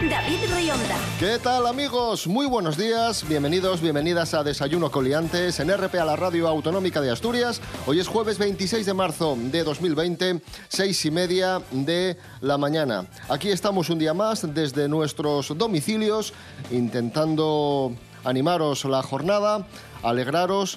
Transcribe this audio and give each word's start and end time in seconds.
David 0.00 0.40
Rionda. 0.54 0.98
¿Qué 1.18 1.38
tal 1.42 1.66
amigos? 1.66 2.26
Muy 2.26 2.44
buenos 2.44 2.76
días, 2.76 3.26
bienvenidos, 3.26 3.80
bienvenidas 3.80 4.34
a 4.34 4.44
Desayuno 4.44 4.90
Coliantes 4.90 5.58
en 5.58 5.74
RP 5.74 5.94
a 5.94 6.04
la 6.04 6.16
Radio 6.16 6.48
Autonómica 6.48 7.00
de 7.00 7.10
Asturias. 7.10 7.62
Hoy 7.86 7.98
es 7.98 8.06
jueves 8.06 8.36
26 8.36 8.84
de 8.84 8.92
marzo 8.92 9.38
de 9.40 9.64
2020, 9.64 10.42
seis 10.68 11.02
y 11.06 11.10
media 11.10 11.62
de 11.70 12.18
la 12.42 12.58
mañana. 12.58 13.06
Aquí 13.30 13.48
estamos 13.48 13.88
un 13.88 13.98
día 13.98 14.12
más 14.12 14.46
desde 14.54 14.86
nuestros 14.86 15.56
domicilios 15.56 16.34
intentando 16.70 17.96
animaros 18.22 18.84
la 18.84 19.02
jornada, 19.02 19.66
alegraros 20.02 20.76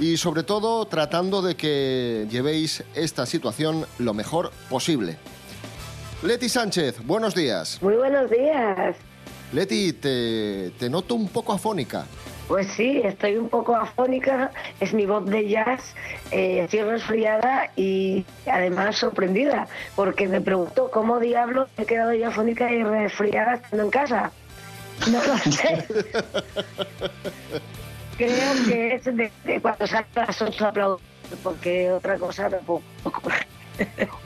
y 0.00 0.16
sobre 0.16 0.42
todo 0.42 0.84
tratando 0.86 1.40
de 1.40 1.54
que 1.54 2.26
llevéis 2.28 2.82
esta 2.96 3.26
situación 3.26 3.86
lo 4.00 4.12
mejor 4.12 4.50
posible. 4.68 5.18
Leti 6.22 6.50
Sánchez, 6.50 7.02
buenos 7.06 7.34
días. 7.34 7.78
Muy 7.80 7.96
buenos 7.96 8.30
días. 8.30 8.94
Leti, 9.52 9.94
te, 9.94 10.70
te 10.78 10.90
noto 10.90 11.14
un 11.14 11.28
poco 11.28 11.54
afónica. 11.54 12.04
Pues 12.46 12.66
sí, 12.66 13.00
estoy 13.02 13.36
un 13.36 13.48
poco 13.48 13.74
afónica, 13.74 14.50
es 14.80 14.92
mi 14.92 15.06
voz 15.06 15.24
de 15.24 15.48
jazz, 15.48 15.94
eh, 16.30 16.62
estoy 16.64 16.82
resfriada 16.82 17.70
y 17.76 18.26
además 18.44 18.96
sorprendida, 18.96 19.66
porque 19.96 20.26
me 20.28 20.40
pregunto 20.40 20.90
cómo 20.92 21.20
diablos 21.20 21.70
he 21.78 21.86
quedado 21.86 22.12
yo 22.12 22.28
afónica 22.28 22.70
y 22.70 22.82
resfriada 22.82 23.54
estando 23.54 23.84
en 23.84 23.90
casa. 23.90 24.32
No 25.10 25.22
lo 25.24 25.38
sé. 25.52 25.86
Creo 28.18 28.64
que 28.66 28.94
es 28.96 29.04
de, 29.04 29.32
de 29.44 29.60
cuando 29.62 29.86
salgo 29.86 30.08
a 30.16 30.26
las 30.26 30.42
8 30.42 30.66
aplaudo, 30.66 31.00
porque 31.42 31.90
otra 31.92 32.18
cosa 32.18 32.50
tampoco. 32.50 32.82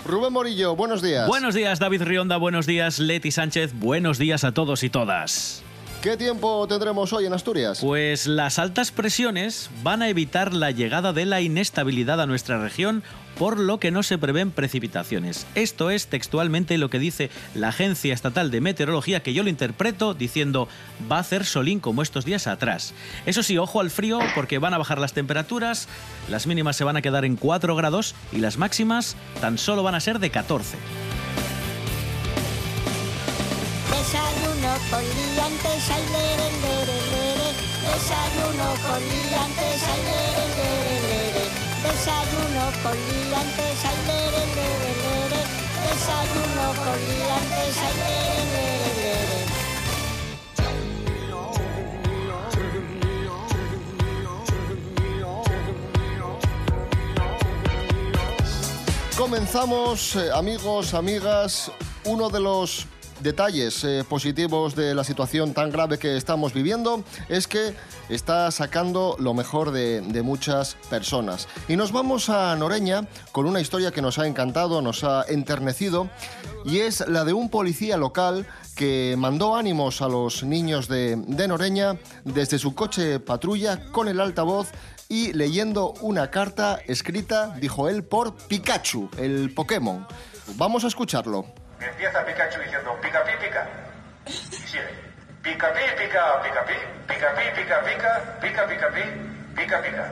Rubén 0.06 0.32
Morillo, 0.32 0.76
buenos 0.76 1.02
días. 1.02 1.26
Buenos 1.26 1.54
días, 1.54 1.78
David 1.78 2.02
Rionda. 2.02 2.36
Buenos 2.36 2.66
días, 2.66 2.98
Leti 2.98 3.30
Sánchez. 3.30 3.72
Buenos 3.74 4.18
días 4.18 4.44
a 4.44 4.52
todos 4.52 4.82
y 4.82 4.90
todas. 4.90 5.62
¿Qué 6.04 6.18
tiempo 6.18 6.68
tendremos 6.68 7.14
hoy 7.14 7.24
en 7.24 7.32
Asturias? 7.32 7.78
Pues 7.80 8.26
las 8.26 8.58
altas 8.58 8.90
presiones 8.90 9.70
van 9.82 10.02
a 10.02 10.10
evitar 10.10 10.52
la 10.52 10.70
llegada 10.70 11.14
de 11.14 11.24
la 11.24 11.40
inestabilidad 11.40 12.20
a 12.20 12.26
nuestra 12.26 12.60
región, 12.60 13.02
por 13.38 13.58
lo 13.58 13.80
que 13.80 13.90
no 13.90 14.02
se 14.02 14.18
prevén 14.18 14.50
precipitaciones. 14.50 15.46
Esto 15.54 15.88
es 15.88 16.08
textualmente 16.08 16.76
lo 16.76 16.90
que 16.90 16.98
dice 16.98 17.30
la 17.54 17.68
Agencia 17.68 18.12
Estatal 18.12 18.50
de 18.50 18.60
Meteorología, 18.60 19.22
que 19.22 19.32
yo 19.32 19.44
lo 19.44 19.48
interpreto 19.48 20.12
diciendo 20.12 20.68
va 21.10 21.16
a 21.16 21.20
hacer 21.20 21.46
solín 21.46 21.80
como 21.80 22.02
estos 22.02 22.26
días 22.26 22.48
atrás. 22.48 22.92
Eso 23.24 23.42
sí, 23.42 23.56
ojo 23.56 23.80
al 23.80 23.90
frío 23.90 24.18
porque 24.34 24.58
van 24.58 24.74
a 24.74 24.78
bajar 24.78 24.98
las 24.98 25.14
temperaturas, 25.14 25.88
las 26.28 26.46
mínimas 26.46 26.76
se 26.76 26.84
van 26.84 26.98
a 26.98 27.02
quedar 27.02 27.24
en 27.24 27.36
4 27.36 27.74
grados 27.76 28.14
y 28.30 28.40
las 28.40 28.58
máximas 28.58 29.16
tan 29.40 29.56
solo 29.56 29.82
van 29.82 29.94
a 29.94 30.00
ser 30.00 30.18
de 30.18 30.28
14. 30.28 30.76
Con 34.90 35.04
liantes, 35.04 35.90
ay, 35.90 36.04
lere, 36.10 36.48
lere, 36.62 36.98
lere. 37.12 37.48
Desayuno 37.84 38.68
con 38.86 39.00
liantes, 39.00 39.82
ay, 39.92 40.00
lere, 40.08 40.44
lere, 40.58 40.96
lere. 41.08 41.44
Desayuno 41.84 42.64
con 42.82 42.96
liantes, 43.08 43.84
ay, 43.84 43.98
lere, 44.08 44.42
lere, 44.58 44.90
lere. 45.04 45.40
Desayuno 45.86 46.66
con 46.84 46.98
liantes, 47.08 47.76
ay, 47.86 47.94
lere. 48.02 48.74
Comenzamos, 59.16 60.16
eh, 60.16 60.30
amigos, 60.34 60.92
amigas, 60.92 61.70
uno 62.04 62.28
de 62.28 62.40
los 62.40 62.86
detalles 63.24 63.82
eh, 63.84 64.04
positivos 64.06 64.76
de 64.76 64.94
la 64.94 65.02
situación 65.02 65.54
tan 65.54 65.70
grave 65.70 65.98
que 65.98 66.16
estamos 66.16 66.52
viviendo 66.52 67.02
es 67.30 67.48
que 67.48 67.74
está 68.10 68.50
sacando 68.50 69.16
lo 69.18 69.32
mejor 69.32 69.72
de, 69.72 70.02
muchas 70.22 70.76
personas. 70.90 71.48
Y 71.68 71.76
nos 71.76 71.90
vamos 71.90 72.28
a 72.28 72.54
Noreña 72.54 73.08
con 73.32 73.46
una 73.46 73.60
historia 73.60 73.90
que 73.90 74.02
nos 74.02 74.18
ha 74.18 74.26
encantado, 74.26 74.82
nos 74.82 75.04
ha 75.04 75.24
enternecido, 75.26 76.08
y 76.64 76.78
es 76.78 77.06
la 77.08 77.24
de 77.24 77.32
un 77.32 77.48
policía 77.48 77.96
local 77.96 78.46
que 78.76 79.14
mandó 79.18 79.56
ánimos 79.56 80.02
a 80.02 80.08
los 80.08 80.44
niños 80.44 80.86
de, 80.86 81.16
de 81.16 81.48
Noreña 81.48 81.98
desde 82.24 82.58
su 82.58 82.74
coche 82.74 83.20
patrulla 83.20 83.90
con 83.90 84.08
el 84.08 84.20
altavoz 84.20 84.68
y 85.08 85.32
leyendo 85.32 85.94
una 86.00 86.30
carta 86.30 86.78
escrita, 86.86 87.56
dijo 87.58 87.88
él, 87.88 88.04
por 88.04 88.34
Pikachu, 88.34 89.08
el 89.16 89.52
Pokémon. 89.54 90.06
Vamos 90.56 90.84
a 90.84 90.88
escucharlo. 90.88 91.63
Empieza 91.84 92.24
Pikachu 92.24 92.60
diciendo 92.60 92.98
pica 93.00 93.22
pi 93.24 93.32
pica. 93.40 93.66
Y 94.26 94.32
sigue. 94.32 94.88
Pica 95.42 95.72
pi 95.72 95.80
pica 95.98 96.42
pica 96.42 96.64
pi. 96.64 96.74
Pica 97.06 97.34
pi 97.34 97.42
pica 97.54 97.80
pica. 97.82 98.38
Pica 98.40 98.66
pica 98.66 98.88
pi. 98.90 99.02
Pica 99.54 99.82
pica. 99.82 100.10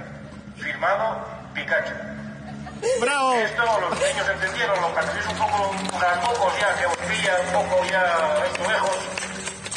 Firmado 0.56 1.26
Pikachu. 1.54 1.94
¡Bravo! 3.00 3.34
Esto 3.34 3.80
los 3.80 4.00
niños 4.00 4.28
entendieron, 4.28 4.80
los 4.80 4.90
patrullos 4.90 5.26
un 5.28 5.38
poco, 5.38 5.70
unas 5.94 6.18
pocos 6.18 6.58
ya 6.58 6.76
que 6.76 6.86
os 6.86 6.96
pilla 6.96 7.36
un 7.46 7.52
poco 7.52 7.84
ya 7.84 8.44
esto 8.44 8.70
lejos. 8.70 8.98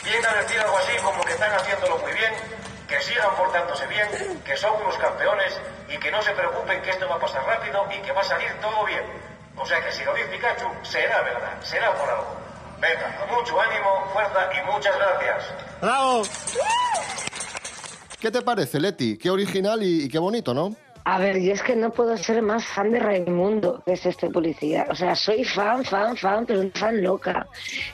Viene 0.04 0.28
a 0.28 0.34
decir 0.42 0.60
algo 0.60 0.78
así 0.78 0.98
como 1.04 1.24
que 1.24 1.34
están 1.34 1.54
haciéndolo 1.54 1.98
muy 2.00 2.14
bien, 2.14 2.34
que 2.88 3.00
sigan 3.02 3.36
portándose 3.36 3.86
bien, 3.88 4.42
que 4.44 4.58
son 4.58 4.82
unos 4.82 4.98
campeones 4.98 5.60
y 5.88 5.98
que 5.98 6.12
no 6.12 6.22
se 6.22 6.32
preocupen 6.32 6.82
que 6.82 6.90
esto 6.90 7.08
va 7.08 7.16
a 7.16 7.20
pasar 7.20 7.44
rápido 7.46 7.88
y 7.92 8.02
que 8.02 8.12
va 8.12 8.22
a 8.22 8.24
salir 8.24 8.52
todo 8.60 8.86
bien. 8.86 9.04
O 9.58 9.66
sea 9.66 9.84
que 9.84 9.92
si 9.92 10.04
lo 10.04 10.14
dice 10.14 10.28
Pikachu, 10.28 10.66
será 10.84 11.22
verdad, 11.22 11.62
será 11.62 11.94
por 11.96 12.10
algo. 12.10 12.38
Venga, 12.80 13.16
con 13.18 13.38
mucho 13.38 13.60
ánimo, 13.60 14.06
fuerza 14.14 14.50
y 14.54 14.72
muchas 14.72 14.96
gracias. 14.98 15.54
¡Bravo! 15.82 16.24
¿Qué 18.20 18.32
te 18.32 18.42
parece, 18.42 18.80
Leti? 18.80 19.18
Qué 19.18 19.30
original 19.30 19.82
y, 19.82 20.06
y 20.06 20.10
qué 20.10 20.20
bonito, 20.20 20.54
¿no? 20.54 20.76
A 21.08 21.20
ver, 21.20 21.40
yo 21.40 21.54
es 21.54 21.62
que 21.62 21.76
no 21.76 21.92
puedo 21.92 22.18
ser 22.18 22.42
más 22.42 22.66
fan 22.66 22.92
de 22.92 22.98
Raimundo, 23.00 23.84
que 23.86 23.94
es 23.94 24.04
este 24.08 24.28
policía. 24.32 24.88
O 24.90 24.96
sea, 24.96 25.16
soy 25.16 25.44
fan, 25.44 25.86
fan, 25.86 26.18
fan, 26.18 26.48
pero 26.48 26.62
una 26.62 26.72
fan 26.74 27.04
loca. 27.04 27.46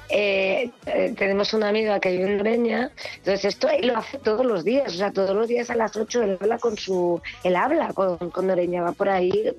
Eh, 0.08 0.72
eh, 0.86 1.14
tenemos 1.18 1.54
una 1.54 1.68
amiga 1.68 2.00
que 2.00 2.12
vive 2.12 2.24
en 2.24 2.38
Noreña, 2.38 2.92
entonces 3.18 3.44
esto 3.44 3.68
él 3.68 3.88
lo 3.88 3.98
hace 3.98 4.18
todos 4.20 4.46
los 4.46 4.64
días. 4.64 4.94
O 4.94 4.98
sea, 4.98 5.12
todos 5.12 5.36
los 5.36 5.50
días 5.50 5.70
a 5.70 5.76
las 5.76 5.94
8 5.94 6.24
él 6.24 6.38
habla 6.40 6.58
con 6.58 6.78
su. 6.78 7.22
Él 7.44 7.58
habla 7.58 7.92
con, 7.92 8.18
con 8.30 8.48
Noreña, 8.48 8.82
va 8.82 8.94
por 8.94 9.10
ahí 9.10 9.54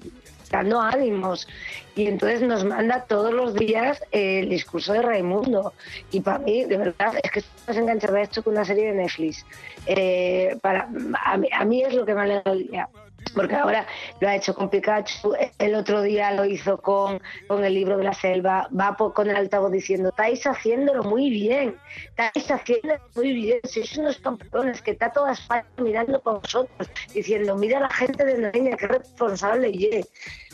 dando 0.53 0.81
ánimos. 0.81 1.49
Y 1.97 2.07
entonces 2.07 2.43
nos 2.43 2.65
manda 2.65 3.05
todos 3.07 3.35
los 3.35 3.55
días 3.55 4.03
el 4.13 4.49
discurso 4.49 4.93
de 4.93 5.03
Raimundo. 5.03 5.73
Y 6.13 6.21
para 6.21 6.39
mí, 6.39 6.65
de 6.65 6.77
verdad, 6.77 7.15
es 7.23 7.31
que 7.31 7.41
estoy 7.41 7.61
más 7.67 7.77
enganchada 7.77 8.19
a 8.19 8.23
esto 8.23 8.43
que 8.43 8.51
una 8.51 8.65
serie 8.65 8.93
de 8.93 8.95
Netflix. 8.95 9.45
Eh, 9.87 10.57
para, 10.63 10.89
a, 11.25 11.37
mí, 11.65 11.83
a 11.83 11.89
es 11.89 11.95
lo 11.95 12.07
que 12.07 12.15
me 12.15 12.21
alegra 12.21 12.53
el 12.53 12.69
día. 12.69 12.89
Porque 13.35 13.55
ahora 13.55 13.87
lo 14.21 14.29
ha 14.29 14.37
hecho 14.37 14.55
con 14.55 14.69
Pikachu, 14.69 15.35
el 15.59 15.75
otro 15.75 16.03
día 16.03 16.33
lo 16.33 16.45
hizo 16.45 16.79
con, 16.79 17.21
con 17.47 17.65
el 17.65 17.73
libro 17.75 17.97
de 17.97 18.05
la 18.05 18.13
selva, 18.13 18.69
va 18.79 18.97
por- 18.97 19.15
con 19.15 19.31
el 19.31 19.37
altavoz 19.37 19.71
diciendo, 19.73 20.11
estáis 20.11 20.47
haciéndolo 20.47 21.03
muy 21.05 21.31
bien, 21.31 21.77
estáis 22.11 22.51
haciéndolo 22.51 23.01
muy 23.15 23.33
bien, 23.33 23.61
sois 23.65 23.97
unos 23.97 24.19
campeones 24.19 24.83
que 24.83 24.91
está 24.93 25.11
toda 25.13 25.33
España 25.33 25.65
mirando 25.79 26.21
por 26.21 26.41
vosotros, 26.41 26.91
diciendo, 27.15 27.57
mira 27.57 27.81
la 27.81 27.91
gente 27.91 28.25
de 28.25 28.39
Noreña, 28.39 28.77
qué 28.77 28.87
responsable 28.89 29.71
y 29.73 29.87
es". 29.87 30.09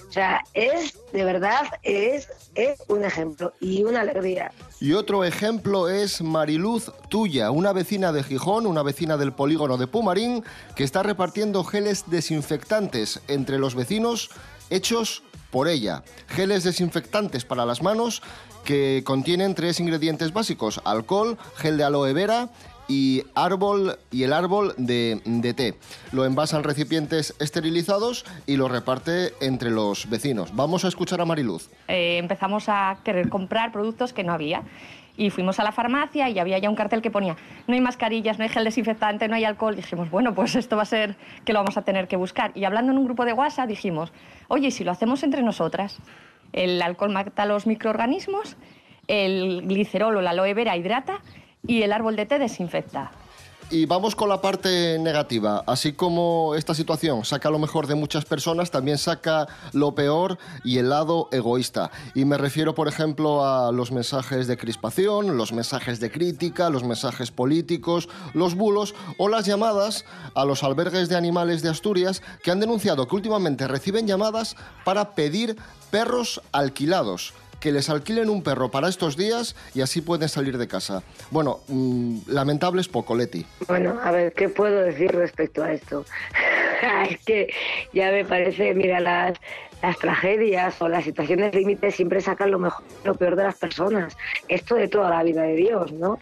O 0.09 0.13
sea, 0.13 0.43
es, 0.55 0.95
de 1.13 1.23
verdad, 1.23 1.67
es, 1.83 2.29
es 2.55 2.83
un 2.89 3.05
ejemplo 3.05 3.53
y 3.61 3.85
una 3.85 4.01
alegría. 4.01 4.53
Y 4.81 4.95
otro 4.95 5.23
ejemplo 5.23 5.91
es 5.91 6.23
Mariluz 6.23 6.91
Tuya, 7.11 7.51
una 7.51 7.75
vecina 7.75 8.11
de 8.11 8.23
Gijón, 8.23 8.67
una 8.67 8.83
vecina 8.83 9.19
del 9.19 9.33
polígono 9.33 9.77
de 9.77 9.87
Pumarín, 9.87 10.45
que 10.75 10.85
está 10.85 11.03
repartiendo 11.03 11.63
geles 11.63 12.05
desinfectantes 12.07 13.21
entre 13.29 13.59
los 13.59 13.75
vecinos 13.75 14.31
hechos 14.71 15.23
por 15.51 15.69
ella. 15.69 16.03
Geles 16.29 16.65
desinfectantes 16.65 17.45
para 17.45 17.67
las 17.67 17.83
manos 17.83 18.23
que 18.65 19.03
contienen 19.05 19.55
tres 19.55 19.79
ingredientes 19.79 20.33
básicos, 20.33 20.81
alcohol, 20.85 21.37
gel 21.57 21.77
de 21.77 21.85
aloe 21.85 22.15
vera 22.15 22.49
y 22.89 23.23
árbol 23.35 23.99
y 24.11 24.25
el 24.25 24.33
árbol 24.33 24.75
de, 24.79 25.55
té. 25.57 25.75
Lo 26.13 26.25
envasa 26.25 26.57
en 26.57 26.65
recipientes 26.65 27.35
esterilizados 27.39 28.25
y 28.47 28.57
lo 28.57 28.69
reparte 28.69 29.35
entre 29.41 29.71
los 29.71 30.09
vecinos. 30.09 30.57
Vamos 30.57 30.85
a 30.85 30.89
escuchar 30.89 31.21
a 31.21 31.25
Mariluz. 31.25 31.69
eh, 31.87 32.19
empezamos 32.19 32.69
a 32.69 32.99
querer 33.05 33.29
comprar 33.29 33.71
productos 33.71 34.13
que 34.13 34.25
no 34.25 34.33
había. 34.33 34.63
Y 35.17 35.31
fuimos 35.31 35.59
a 35.59 35.65
la 35.65 35.73
farmacia 35.73 36.31
y 36.31 36.39
había 36.39 36.59
ya 36.59 36.71
un 36.71 36.77
cartel 36.77 37.03
que 37.03 37.11
ponía, 37.11 37.37
no 37.67 37.75
hay 37.75 37.81
mascarillas, 37.81 38.39
no 38.39 38.45
hay 38.45 38.51
gel 38.51 38.63
desinfectante, 38.63 39.27
no 39.27 39.35
hay 39.35 39.45
alcohol. 39.45 39.75
Dijimos, 39.75 40.11
bueno, 40.11 40.33
pues 40.33 40.55
esto 40.55 40.77
va 40.77 40.83
a 40.83 40.87
ser 40.87 41.17
que 41.45 41.53
lo 41.53 41.59
vamos 41.59 41.77
a 41.77 41.83
tener 41.83 42.07
que 42.07 42.17
buscar. 42.17 42.53
Y 42.55 42.65
hablando 42.65 42.93
en 42.93 42.99
un 42.99 43.05
grupo 43.05 43.25
de 43.25 43.33
WhatsApp 43.33 43.67
dijimos, 43.67 44.13
oye, 44.47 44.69
¿y 44.69 44.71
si 44.71 44.85
lo 44.85 44.93
hacemos 44.93 45.25
entre 45.25 45.43
nosotras, 45.43 45.99
el 46.53 46.81
alcohol 46.81 47.11
mata 47.11 47.47
los 47.47 47.67
microorganismos, 47.67 48.57
el 49.09 49.63
glicerol 49.67 50.17
o 50.17 50.23
la 50.23 50.31
aloe 50.31 50.55
vera 50.55 50.77
hidrata 50.77 51.21
y 51.69 51.83
el 51.83 51.93
árbol 51.93 52.17
de 52.17 52.27
té 52.27 52.41
desinfecta. 52.41 53.13
Y 53.71 53.85
vamos 53.85 54.17
con 54.17 54.31
la 54.31 54.41
parte 54.41 54.99
negativa. 54.99 55.63
Así 55.67 55.93
como 55.93 56.55
esta 56.55 56.75
situación 56.75 57.27
saca 57.27 57.51
lo 57.51 57.59
mejor 57.59 57.87
de 57.87 57.95
muchas 57.95 58.25
personas, 58.25 58.71
también 58.71 58.97
saca 58.97 59.47
lo 59.75 59.95
peor 59.95 60.39
y 60.65 60.79
el 60.79 60.89
lado 60.89 61.29
egoísta. 61.33 61.91
Y 62.15 62.25
me 62.25 62.39
refiero, 62.39 62.75
por 62.75 62.89
ejemplo, 62.89 63.45
a 63.45 63.71
los 63.71 63.93
mensajes 63.93 64.47
de 64.47 64.57
crispación, 64.57 65.37
los 65.37 65.53
mensajes 65.53 66.01
de 66.01 66.11
crítica, 66.11 66.71
los 66.71 66.83
mensajes 66.83 67.31
políticos, 67.31 68.09
los 68.33 68.55
bulos 68.55 68.95
o 69.19 69.29
las 69.29 69.45
llamadas 69.45 70.07
a 70.35 70.47
los 70.47 70.65
albergues 70.65 71.11
de 71.11 71.17
animales 71.17 71.61
de 71.61 71.69
Asturias 71.69 72.23
que 72.43 72.51
han 72.51 72.61
denunciado 72.61 73.07
que 73.07 73.17
últimamente 73.17 73.69
reciben 73.69 74.07
llamadas 74.07 74.57
para 74.83 75.15
pedir 75.15 75.59
perros 75.91 76.41
alquilados 76.53 77.35
que 77.61 77.73
les 77.73 77.91
alquilen 77.91 78.31
un 78.31 78.43
perro 78.43 78.71
para 78.71 78.89
estos 78.89 79.17
días 79.17 79.57
y 79.75 79.81
así 79.81 80.01
pueden 80.01 80.29
salir 80.29 80.59
de 80.59 80.69
casa. 80.69 81.03
Bueno, 81.31 81.61
mm, 81.69 82.19
lamentable 82.29 82.81
es 82.81 82.89
poco, 82.89 83.15
Leti. 83.15 83.45
Bueno, 83.67 83.99
a 84.03 84.11
ver, 84.11 84.33
¿qué 84.33 84.49
puedo 84.49 84.81
decir 84.83 85.13
respecto 85.13 85.63
a 85.63 85.73
esto? 85.73 86.05
es 87.11 87.19
que 87.25 87.53
ya 87.93 88.11
me 88.11 88.25
parece, 88.25 88.75
mira, 88.75 89.01
las, 89.01 89.39
las 89.83 89.99
tragedias 89.99 90.81
o 90.81 90.89
las 90.89 91.05
situaciones 91.05 91.55
límites 91.55 91.95
siempre 91.95 92.21
sacan 92.21 92.51
lo 92.51 92.59
mejor, 92.59 92.85
lo 93.05 93.15
peor 93.15 93.37
de 93.37 93.45
las 93.45 93.57
personas. 93.57 94.17
Esto 94.49 94.75
de 94.75 94.89
toda 94.89 95.11
la 95.11 95.23
vida 95.23 95.43
de 95.43 95.55
Dios, 95.55 95.93
¿no? 95.93 96.19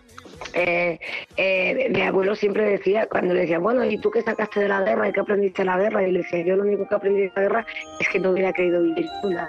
Eh, 0.53 0.99
eh, 1.37 1.89
mi 1.91 2.03
abuelo 2.03 2.35
siempre 2.35 2.65
decía, 2.65 3.07
cuando 3.07 3.35
le 3.35 3.41
decía, 3.41 3.59
bueno, 3.59 3.85
¿y 3.85 3.99
tú 3.99 4.11
qué 4.11 4.23
sacaste 4.23 4.61
de 4.61 4.69
la 4.69 4.83
guerra 4.83 5.09
y 5.09 5.13
qué 5.13 5.21
aprendiste 5.21 5.63
de 5.63 5.67
la 5.67 5.79
guerra? 5.79 6.07
Y 6.07 6.13
le 6.13 6.19
decía, 6.21 6.45
yo 6.45 6.57
lo 6.57 6.63
único 6.63 6.87
que 6.89 6.95
aprendí 6.95 7.23
de 7.23 7.33
la 7.35 7.43
guerra 7.43 7.67
es 8.01 8.09
que 8.09 8.19
no 8.19 8.31
hubiera 8.31 8.53
querido 8.53 8.83
vivir 8.83 9.07
nunca. 9.23 9.49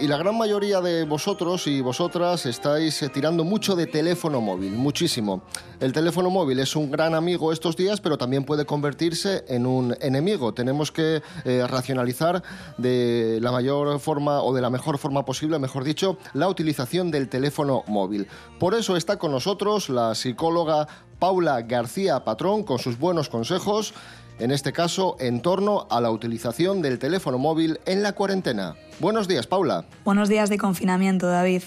Y, 0.00 0.06
la 0.08 0.16
gran 0.16 0.36
mayoría 0.36 0.80
de 0.80 1.04
vosotros 1.04 1.66
y 1.66 1.80
vosotras 1.80 2.46
estáis 2.46 3.02
eh, 3.02 3.08
tirando 3.08 3.44
mucho 3.44 3.76
de 3.76 3.86
teléfono 3.86 4.40
móvil, 4.40 4.72
muchísimo. 4.72 5.42
El 5.78 5.92
teléfono 5.92 6.30
móvil 6.30 6.58
es 6.58 6.74
un 6.74 6.90
gran 6.90 7.14
amigo 7.14 7.52
estos 7.52 7.76
días, 7.76 8.00
pero 8.00 8.18
también 8.18 8.44
puede 8.44 8.64
convertirse 8.64 9.44
en 9.48 9.66
un 9.66 9.96
enemigo. 10.00 10.54
Tenemos 10.54 10.90
que 10.90 11.22
eh, 11.44 11.66
racionalizar 11.68 12.42
de 12.78 13.38
la 13.40 13.52
mayor 13.52 14.00
forma 14.00 14.42
o 14.42 14.54
de 14.54 14.62
la 14.62 14.70
mejor 14.70 14.98
forma 14.98 15.24
posible, 15.24 15.58
mejor 15.58 15.84
dicho, 15.84 16.16
la 16.34 16.48
utilización 16.48 17.10
del 17.10 17.28
teléfono 17.28 17.84
móvil. 17.86 18.26
Por 18.58 18.74
eso 18.74 18.96
está 18.96 19.18
con 19.18 19.32
nosotros 19.32 19.88
la 19.88 20.14
psicóloga 20.14 20.88
Paula 21.18 21.60
García 21.62 22.24
Patrón 22.24 22.64
con 22.64 22.78
sus 22.78 22.98
buenos 22.98 23.28
consejos 23.28 23.94
en 24.40 24.50
este 24.50 24.72
caso 24.72 25.16
en 25.20 25.42
torno 25.42 25.86
a 25.90 26.00
la 26.00 26.10
utilización 26.10 26.80
del 26.80 26.98
teléfono 26.98 27.38
móvil 27.38 27.78
en 27.84 28.02
la 28.02 28.12
cuarentena. 28.14 28.74
Buenos 28.98 29.28
días, 29.28 29.46
Paula. 29.46 29.84
Buenos 30.04 30.28
días 30.30 30.48
de 30.48 30.56
confinamiento, 30.56 31.28
David. 31.28 31.62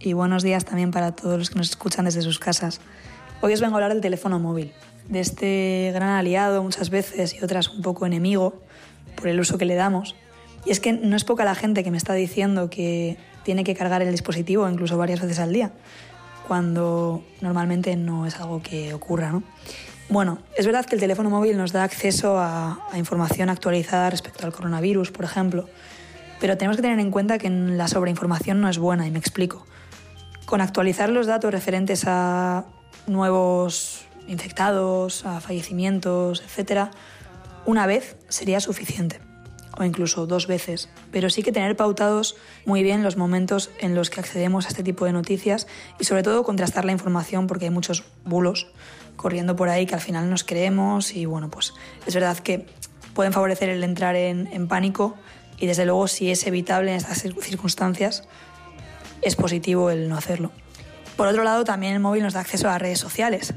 Y 0.00 0.12
buenos 0.12 0.42
días 0.42 0.64
también 0.64 0.90
para 0.90 1.12
todos 1.12 1.38
los 1.38 1.50
que 1.50 1.56
nos 1.56 1.70
escuchan 1.70 2.04
desde 2.04 2.22
sus 2.22 2.38
casas. 2.38 2.80
Hoy 3.40 3.54
os 3.54 3.60
vengo 3.60 3.74
a 3.74 3.76
hablar 3.76 3.92
del 3.92 4.02
teléfono 4.02 4.40
móvil, 4.40 4.72
de 5.08 5.20
este 5.20 5.92
gran 5.94 6.10
aliado 6.10 6.62
muchas 6.62 6.90
veces 6.90 7.34
y 7.34 7.44
otras 7.44 7.68
un 7.68 7.82
poco 7.82 8.06
enemigo 8.06 8.60
por 9.14 9.28
el 9.28 9.38
uso 9.38 9.56
que 9.56 9.64
le 9.64 9.76
damos. 9.76 10.16
Y 10.64 10.72
es 10.72 10.80
que 10.80 10.92
no 10.92 11.16
es 11.16 11.22
poca 11.22 11.44
la 11.44 11.54
gente 11.54 11.84
que 11.84 11.92
me 11.92 11.96
está 11.96 12.12
diciendo 12.14 12.70
que 12.70 13.16
tiene 13.44 13.62
que 13.62 13.76
cargar 13.76 14.02
el 14.02 14.10
dispositivo 14.10 14.68
incluso 14.68 14.98
varias 14.98 15.20
veces 15.20 15.38
al 15.38 15.52
día, 15.52 15.70
cuando 16.48 17.22
normalmente 17.40 17.94
no 17.94 18.26
es 18.26 18.40
algo 18.40 18.60
que 18.62 18.92
ocurra, 18.92 19.30
¿no? 19.30 19.44
Bueno, 20.08 20.38
es 20.56 20.64
verdad 20.64 20.86
que 20.86 20.94
el 20.94 21.00
teléfono 21.00 21.30
móvil 21.30 21.56
nos 21.56 21.72
da 21.72 21.82
acceso 21.82 22.38
a, 22.38 22.78
información 22.94 23.50
actualizada 23.50 24.08
respecto 24.08 24.46
al 24.46 24.52
coronavirus, 24.52 25.10
por 25.10 25.24
ejemplo, 25.24 25.68
pero 26.40 26.56
tenemos 26.56 26.76
que 26.76 26.82
tener 26.82 27.00
en 27.00 27.10
cuenta 27.10 27.38
que 27.38 27.50
la 27.50 27.88
sobreinformación 27.88 28.60
no 28.60 28.68
es 28.68 28.78
buena, 28.78 29.06
y 29.06 29.10
me 29.10 29.18
explico. 29.18 29.66
Con 30.44 30.60
actualizar 30.60 31.08
los 31.08 31.26
datos 31.26 31.50
referentes 31.50 32.04
a 32.06 32.66
nuevos 33.08 34.06
infectados, 34.28 35.26
a 35.26 35.40
fallecimientos, 35.40 36.42
etc., 36.42 36.88
una 37.64 37.86
vez 37.86 38.16
sería 38.28 38.60
suficiente, 38.60 39.18
o 39.78 39.84
incluso 39.84 40.26
dos 40.26 40.46
veces, 40.46 40.88
pero 41.12 41.30
sí 41.30 41.42
que 41.42 41.52
tener 41.52 41.76
pautados 41.76 42.36
muy 42.64 42.82
bien 42.82 43.02
los 43.02 43.16
momentos 43.16 43.70
en 43.78 43.94
los 43.94 44.10
que 44.10 44.20
accedemos 44.20 44.66
a 44.66 44.68
este 44.68 44.82
tipo 44.82 45.04
de 45.04 45.12
noticias 45.12 45.66
y 45.98 46.04
sobre 46.04 46.22
todo 46.22 46.44
contrastar 46.44 46.84
la 46.84 46.92
información 46.92 47.46
porque 47.46 47.66
hay 47.66 47.70
muchos 47.70 48.04
bulos 48.24 48.68
corriendo 49.16 49.56
por 49.56 49.68
ahí 49.68 49.86
que 49.86 49.94
al 49.94 50.00
final 50.00 50.28
nos 50.30 50.44
creemos 50.44 51.14
y 51.14 51.26
bueno, 51.26 51.50
pues 51.50 51.74
es 52.06 52.14
verdad 52.14 52.38
que 52.38 52.66
pueden 53.14 53.32
favorecer 53.32 53.68
el 53.68 53.82
entrar 53.82 54.16
en, 54.16 54.46
en 54.52 54.68
pánico 54.68 55.16
y 55.58 55.66
desde 55.66 55.86
luego 55.86 56.06
si 56.08 56.30
es 56.30 56.46
evitable 56.46 56.90
en 56.90 56.96
estas 56.98 57.22
circunstancias 57.22 58.24
es 59.22 59.36
positivo 59.36 59.90
el 59.90 60.08
no 60.08 60.16
hacerlo. 60.16 60.52
Por 61.16 61.28
otro 61.28 61.44
lado, 61.44 61.64
también 61.64 61.94
el 61.94 62.00
móvil 62.00 62.22
nos 62.22 62.34
da 62.34 62.40
acceso 62.40 62.68
a 62.68 62.78
redes 62.78 62.98
sociales 62.98 63.54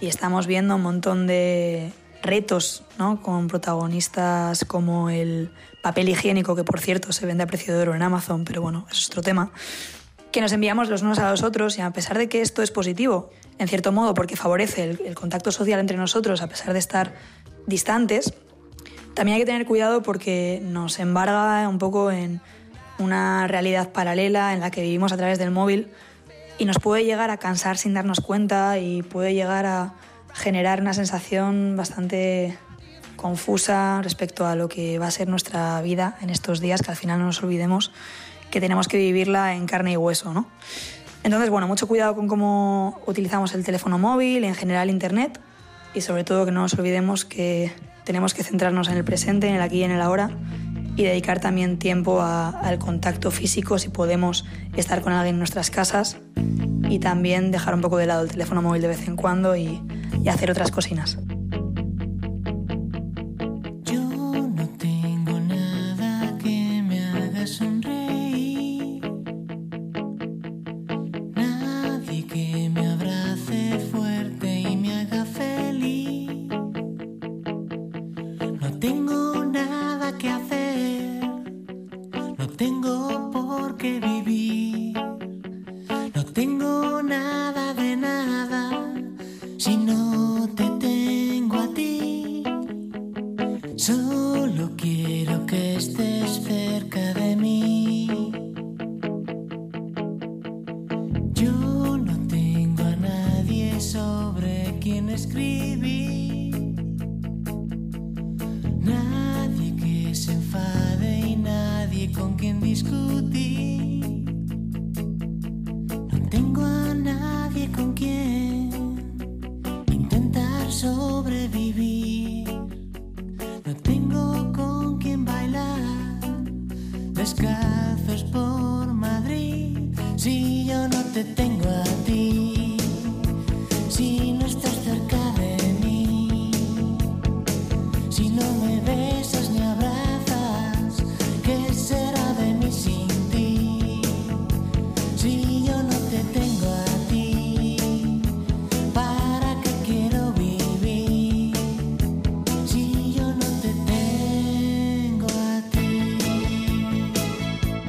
y 0.00 0.08
estamos 0.08 0.46
viendo 0.46 0.74
un 0.76 0.82
montón 0.82 1.26
de 1.26 1.92
retos 2.22 2.82
¿no? 2.98 3.22
con 3.22 3.48
protagonistas 3.48 4.64
como 4.64 5.10
el 5.10 5.50
papel 5.82 6.08
higiénico, 6.08 6.56
que 6.56 6.64
por 6.64 6.80
cierto 6.80 7.12
se 7.12 7.26
vende 7.26 7.44
a 7.44 7.46
precio 7.46 7.74
de 7.74 7.82
oro 7.82 7.94
en 7.94 8.02
Amazon, 8.02 8.44
pero 8.44 8.60
bueno, 8.60 8.86
es 8.90 9.06
otro 9.08 9.22
tema, 9.22 9.52
que 10.32 10.40
nos 10.40 10.52
enviamos 10.52 10.88
los 10.88 11.02
unos 11.02 11.18
a 11.18 11.30
los 11.30 11.42
otros 11.42 11.78
y 11.78 11.80
a 11.80 11.90
pesar 11.90 12.18
de 12.18 12.28
que 12.28 12.40
esto 12.40 12.62
es 12.62 12.70
positivo, 12.70 13.30
en 13.58 13.68
cierto 13.68 13.92
modo, 13.92 14.14
porque 14.14 14.36
favorece 14.36 14.98
el 15.04 15.14
contacto 15.14 15.52
social 15.52 15.80
entre 15.80 15.96
nosotros 15.96 16.42
a 16.42 16.48
pesar 16.48 16.72
de 16.72 16.78
estar 16.78 17.14
distantes, 17.66 18.34
también 19.18 19.34
hay 19.34 19.40
que 19.40 19.46
tener 19.46 19.66
cuidado 19.66 20.00
porque 20.00 20.60
nos 20.62 21.00
embarga 21.00 21.68
un 21.68 21.78
poco 21.78 22.12
en 22.12 22.40
una 23.00 23.48
realidad 23.48 23.90
paralela 23.90 24.52
en 24.54 24.60
la 24.60 24.70
que 24.70 24.82
vivimos 24.82 25.10
a 25.12 25.16
través 25.16 25.40
del 25.40 25.50
móvil 25.50 25.88
y 26.56 26.66
nos 26.66 26.78
puede 26.78 27.04
llegar 27.04 27.28
a 27.30 27.36
cansar 27.36 27.78
sin 27.78 27.94
darnos 27.94 28.20
cuenta 28.20 28.78
y 28.78 29.02
puede 29.02 29.34
llegar 29.34 29.66
a 29.66 29.94
generar 30.34 30.80
una 30.80 30.94
sensación 30.94 31.76
bastante 31.76 32.56
confusa 33.16 34.00
respecto 34.02 34.46
a 34.46 34.54
lo 34.54 34.68
que 34.68 34.98
va 34.98 35.08
a 35.08 35.10
ser 35.10 35.28
nuestra 35.28 35.80
vida 35.82 36.16
en 36.22 36.30
estos 36.30 36.60
días, 36.60 36.80
que 36.80 36.90
al 36.90 36.96
final 36.96 37.18
no 37.18 37.26
nos 37.26 37.42
olvidemos 37.42 37.92
que 38.50 38.60
tenemos 38.60 38.88
que 38.88 38.96
vivirla 38.96 39.54
en 39.54 39.66
carne 39.66 39.92
y 39.92 39.96
hueso, 39.98 40.32
¿no? 40.32 40.46
Entonces, 41.22 41.50
bueno, 41.50 41.66
mucho 41.66 41.86
cuidado 41.86 42.14
con 42.14 42.28
cómo 42.28 42.98
utilizamos 43.06 43.54
el 43.54 43.64
teléfono 43.64 43.98
móvil, 43.98 44.44
en 44.44 44.54
general 44.54 44.88
Internet, 44.88 45.38
y 45.92 46.00
sobre 46.00 46.24
todo 46.24 46.46
que 46.46 46.52
no 46.52 46.62
nos 46.62 46.74
olvidemos 46.74 47.26
que 47.26 47.72
tenemos 48.04 48.32
que 48.32 48.42
centrarnos 48.42 48.88
en 48.88 48.96
el 48.96 49.04
presente, 49.04 49.48
en 49.48 49.56
el 49.56 49.60
aquí 49.60 49.78
y 49.78 49.84
en 49.84 49.90
el 49.90 50.00
ahora, 50.00 50.30
y 50.96 51.02
dedicar 51.02 51.40
también 51.40 51.78
tiempo 51.78 52.22
a, 52.22 52.48
al 52.48 52.78
contacto 52.78 53.30
físico 53.30 53.78
si 53.78 53.90
podemos 53.90 54.46
estar 54.76 55.02
con 55.02 55.12
alguien 55.12 55.34
en 55.34 55.38
nuestras 55.40 55.70
casas, 55.70 56.16
y 56.88 57.00
también 57.00 57.50
dejar 57.50 57.74
un 57.74 57.82
poco 57.82 57.98
de 57.98 58.06
lado 58.06 58.22
el 58.22 58.30
teléfono 58.30 58.62
móvil 58.62 58.80
de 58.80 58.88
vez 58.88 59.06
en 59.06 59.16
cuando 59.16 59.56
y, 59.56 59.82
y 60.22 60.28
hacer 60.28 60.50
otras 60.50 60.70
cocinas. 60.70 61.18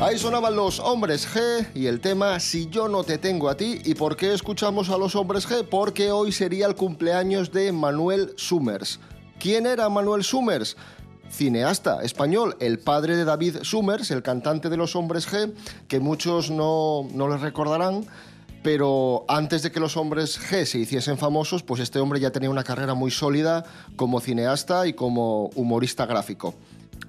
Ahí 0.10 0.18
sonaban 0.18 0.56
los 0.56 0.80
hombres 0.80 1.28
G 1.28 1.68
y 1.76 1.86
el 1.86 2.02
tema 2.02 2.40
Si 2.40 2.68
yo 2.68 2.88
no 2.88 3.04
te 3.04 3.20
tengo 3.20 3.48
a 3.48 3.56
ti. 3.56 3.80
¿Y 3.86 3.94
por 3.94 4.16
qué 4.18 4.34
escuchamos 4.34 4.90
a 4.90 4.98
los 4.98 5.16
hombres 5.16 5.48
G? 5.48 5.64
Porque 5.64 6.12
hoy 6.12 6.32
sería 6.32 6.66
el 6.66 6.74
cumpleaños 6.74 7.52
de 7.52 7.72
Manuel 7.72 8.34
Summers. 8.36 9.00
¿Quién 9.40 9.68
era 9.68 9.88
Manuel 9.88 10.24
Summers? 10.24 10.78
Cineasta 11.30 12.02
español, 12.02 12.58
el 12.60 12.80
padre 12.80 13.18
de 13.18 13.24
David 13.24 13.58
Summers, 13.62 14.10
el 14.10 14.24
cantante 14.24 14.70
de 14.70 14.78
los 14.78 14.96
hombres 14.96 15.32
G, 15.32 15.54
que 15.88 16.00
muchos 16.00 16.50
no, 16.50 17.08
no 17.14 17.30
les 17.30 17.42
recordarán, 17.42 18.04
pero 18.64 19.26
antes 19.28 19.62
de 19.62 19.72
que 19.72 19.80
los 19.80 19.96
hombres 19.96 20.40
G 20.40 20.66
se 20.66 20.80
hiciesen 20.80 21.20
famosos, 21.20 21.62
pues 21.62 21.82
este 21.82 22.00
hombre 22.00 22.20
ya 22.20 22.32
tenía 22.32 22.50
una 22.50 22.64
carrera 22.64 22.96
muy 22.96 23.12
sólida 23.12 23.64
como 23.96 24.22
cineasta 24.22 24.88
y 24.88 24.94
como 24.94 25.52
humorista 25.54 26.08
gráfico. 26.08 26.56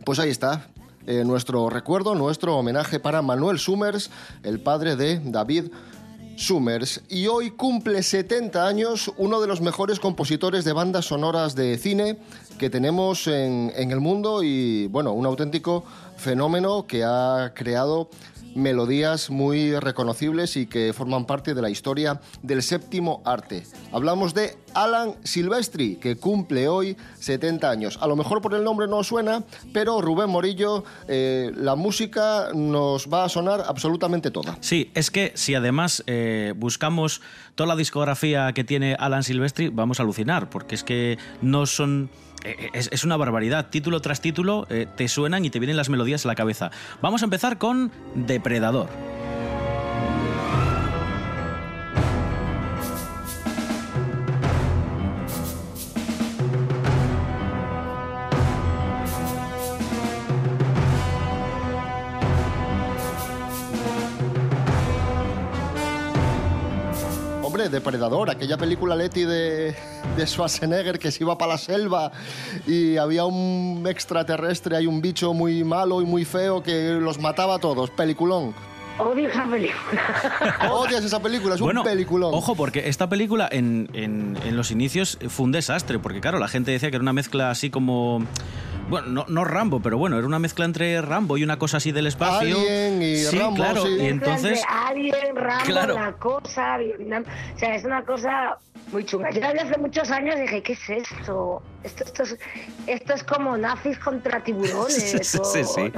Pues 0.04 0.18
ahí 0.18 0.28
está, 0.28 0.68
eh, 1.06 1.24
nuestro 1.24 1.70
recuerdo, 1.70 2.14
nuestro 2.14 2.56
homenaje 2.56 3.00
para 3.00 3.22
Manuel 3.22 3.58
Summers, 3.58 4.10
el 4.42 4.60
padre 4.60 4.96
de 4.96 5.20
David 5.24 5.70
Summers. 6.36 7.02
Y 7.08 7.26
hoy 7.26 7.50
cumple 7.50 8.02
70 8.02 8.66
años 8.66 9.12
uno 9.16 9.40
de 9.40 9.46
los 9.46 9.60
mejores 9.60 10.00
compositores 10.00 10.64
de 10.64 10.72
bandas 10.72 11.06
sonoras 11.06 11.54
de 11.54 11.78
cine 11.78 12.18
que 12.58 12.70
tenemos 12.70 13.26
en, 13.26 13.72
en 13.76 13.90
el 13.90 14.00
mundo 14.00 14.42
y, 14.42 14.86
bueno, 14.88 15.12
un 15.12 15.26
auténtico 15.26 15.84
fenómeno 16.20 16.86
que 16.86 17.02
ha 17.02 17.52
creado 17.54 18.10
melodías 18.54 19.30
muy 19.30 19.78
reconocibles 19.78 20.56
y 20.56 20.66
que 20.66 20.92
forman 20.92 21.24
parte 21.24 21.54
de 21.54 21.62
la 21.62 21.70
historia 21.70 22.20
del 22.42 22.62
séptimo 22.62 23.22
arte. 23.24 23.64
Hablamos 23.92 24.34
de 24.34 24.56
Alan 24.74 25.14
Silvestri, 25.24 25.96
que 25.96 26.16
cumple 26.16 26.68
hoy 26.68 26.96
70 27.18 27.70
años. 27.70 27.98
A 28.00 28.06
lo 28.06 28.16
mejor 28.16 28.40
por 28.40 28.54
el 28.54 28.64
nombre 28.64 28.86
no 28.86 29.02
suena, 29.04 29.44
pero 29.72 30.00
Rubén 30.00 30.30
Morillo, 30.30 30.84
eh, 31.08 31.52
la 31.54 31.76
música 31.76 32.48
nos 32.54 33.08
va 33.08 33.24
a 33.24 33.28
sonar 33.28 33.64
absolutamente 33.66 34.30
toda. 34.30 34.58
Sí, 34.60 34.90
es 34.94 35.10
que 35.10 35.32
si 35.34 35.54
además 35.54 36.02
eh, 36.06 36.54
buscamos 36.56 37.20
toda 37.54 37.68
la 37.68 37.76
discografía 37.76 38.52
que 38.52 38.64
tiene 38.64 38.96
Alan 38.98 39.22
Silvestri, 39.22 39.68
vamos 39.68 40.00
a 40.00 40.02
alucinar, 40.02 40.50
porque 40.50 40.74
es 40.74 40.84
que 40.84 41.18
no 41.42 41.66
son 41.66 42.10
eh, 42.44 42.70
es, 42.72 43.04
una 43.04 43.16
barbaridad. 43.16 43.68
Título 43.70 44.00
tras 44.00 44.20
título 44.20 44.66
eh, 44.70 44.86
te 44.96 45.08
suenan 45.08 45.44
y 45.44 45.50
te 45.50 45.58
vienen 45.58 45.76
las 45.76 45.88
melodías 45.88 46.24
a 46.24 46.28
la 46.28 46.34
cabeza. 46.34 46.70
Vamos 47.00 47.22
a 47.22 47.24
empezar 47.24 47.58
con 47.58 47.90
Depredador. 48.14 48.88
Depredador, 67.70 68.30
aquella 68.30 68.56
película 68.56 68.96
Leti 68.96 69.22
de, 69.24 69.74
de 70.16 70.26
Schwarzenegger 70.26 70.98
que 70.98 71.10
se 71.10 71.24
iba 71.24 71.36
para 71.38 71.52
la 71.52 71.58
selva 71.58 72.12
y 72.66 72.96
había 72.96 73.24
un 73.24 73.84
extraterrestre, 73.88 74.76
hay 74.76 74.86
un 74.86 75.00
bicho 75.00 75.32
muy 75.32 75.64
malo 75.64 76.02
y 76.02 76.04
muy 76.04 76.24
feo 76.24 76.62
que 76.62 76.98
los 77.00 77.18
mataba 77.18 77.56
a 77.56 77.58
todos. 77.58 77.90
Peliculón. 77.90 78.54
Odio 78.98 79.28
esa 79.28 79.46
película. 79.46 80.70
Odias 80.72 81.04
esa 81.04 81.20
película, 81.20 81.54
es 81.54 81.60
un 81.60 81.82
peliculón. 81.82 82.34
Ojo, 82.34 82.54
porque 82.54 82.88
esta 82.88 83.08
película 83.08 83.48
en, 83.50 83.88
en, 83.94 84.38
en 84.44 84.56
los 84.56 84.70
inicios 84.70 85.18
fue 85.28 85.44
un 85.44 85.52
desastre, 85.52 85.98
porque 85.98 86.20
claro, 86.20 86.38
la 86.38 86.48
gente 86.48 86.70
decía 86.70 86.90
que 86.90 86.96
era 86.96 87.02
una 87.02 87.14
mezcla 87.14 87.50
así 87.50 87.70
como 87.70 88.22
bueno, 88.90 89.08
no, 89.08 89.24
no, 89.28 89.44
Rambo, 89.44 89.80
pero 89.80 89.96
bueno, 89.98 90.18
era 90.18 90.26
una 90.26 90.38
mezcla 90.38 90.64
entre 90.64 91.00
Rambo 91.00 91.38
y 91.38 91.44
una 91.44 91.58
cosa 91.58 91.78
así 91.78 91.92
del 91.92 92.06
espacio. 92.06 92.58
Alien 92.58 93.02
y 93.02 93.16
sí, 93.16 93.38
Rambo, 93.38 93.56
claro. 93.56 93.82
sí. 93.86 93.96
Y 94.00 94.06
entonces. 94.06 94.62
Alien, 94.68 95.34
Rambo, 95.36 95.64
Claro. 95.64 95.94
una 95.96 96.12
cosa, 96.12 96.76
Vietnam. 96.78 97.24
O 97.54 97.58
sea, 97.58 97.74
es 97.74 97.84
una 97.84 98.02
cosa 98.04 98.58
muy 98.92 99.04
chunga. 99.04 99.30
Yo 99.30 99.40
la 99.40 99.52
vi 99.52 99.58
hace 99.60 99.78
muchos 99.78 100.10
años 100.10 100.34
y 100.38 100.40
dije, 100.42 100.62
¿qué 100.62 100.72
es 100.72 100.90
esto? 100.90 101.62
Esto, 101.84 102.04
esto, 102.04 102.22
es, 102.24 102.38
esto 102.86 103.14
es 103.14 103.22
como 103.24 103.56
nazis 103.56 103.98
contra 103.98 104.42
tiburones. 104.42 105.16
Sí, 105.30 105.38
o- 105.38 105.44
sí, 105.44 105.92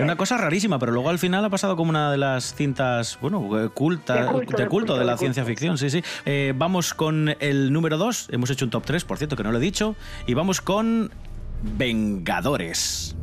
una 0.00 0.16
cosa 0.16 0.36
rarísima, 0.38 0.78
pero 0.78 0.92
luego 0.92 1.10
al 1.10 1.18
final 1.18 1.44
ha 1.44 1.50
pasado 1.50 1.76
como 1.76 1.90
una 1.90 2.10
de 2.10 2.16
las 2.18 2.54
cintas, 2.54 3.18
bueno, 3.20 3.62
eh, 3.62 3.68
culta, 3.68 4.14
De 4.14 4.26
culto, 4.26 4.56
de 4.56 4.62
de 4.64 4.68
culto 4.68 4.68
culto, 4.68 4.98
de 4.98 5.04
la 5.04 5.12
de 5.12 5.18
ciencia 5.18 5.42
culto, 5.42 5.50
ficción, 5.50 5.78
sí, 5.78 5.90
sí. 5.90 6.02
Eh, 6.24 6.52
vamos 6.56 6.94
con 6.94 7.36
el 7.40 7.72
número 7.72 7.98
2, 7.98 8.28
hemos 8.32 8.50
hecho 8.50 8.64
un 8.64 8.70
top 8.70 8.84
3, 8.86 9.04
por 9.04 9.18
cierto, 9.18 9.36
que 9.36 9.42
no 9.42 9.52
lo 9.52 9.58
he 9.58 9.60
dicho, 9.60 9.94
y 10.26 10.34
vamos 10.34 10.60
con 10.60 11.10
Vengadores. 11.62 13.14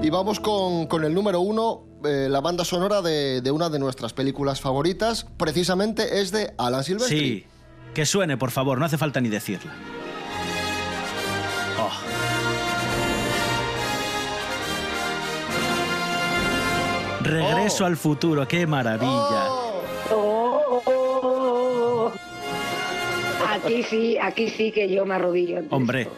Y 0.00 0.10
vamos 0.10 0.40
con, 0.40 0.86
con 0.86 1.04
el 1.04 1.12
número 1.12 1.40
uno, 1.40 1.87
eh, 2.04 2.28
la 2.30 2.40
banda 2.40 2.64
sonora 2.64 3.02
de, 3.02 3.40
de 3.40 3.50
una 3.50 3.68
de 3.70 3.78
nuestras 3.78 4.12
películas 4.12 4.60
favoritas. 4.60 5.26
Precisamente 5.36 6.20
es 6.20 6.30
de 6.30 6.52
Alan 6.58 6.84
Silvestri. 6.84 7.18
Sí, 7.18 7.46
que 7.94 8.06
suene, 8.06 8.36
por 8.36 8.50
favor, 8.50 8.78
no 8.78 8.84
hace 8.84 8.98
falta 8.98 9.20
ni 9.20 9.28
decirla. 9.28 9.72
Oh. 11.80 11.90
Regreso 17.22 17.84
Oh. 17.84 17.86
al 17.86 17.96
futuro, 17.96 18.46
qué 18.48 18.66
maravilla. 18.66 19.10
¡Oh! 19.50 19.82
Oh, 20.10 20.82
oh, 20.84 20.92
oh. 21.24 22.12
Aquí 23.54 23.82
sí, 23.82 24.16
aquí 24.18 24.48
sí 24.48 24.70
que 24.72 24.88
yo 24.88 25.04
me 25.04 25.14
arrodillo. 25.16 25.60
Hombre. 25.70 26.02
esto. 26.02 26.14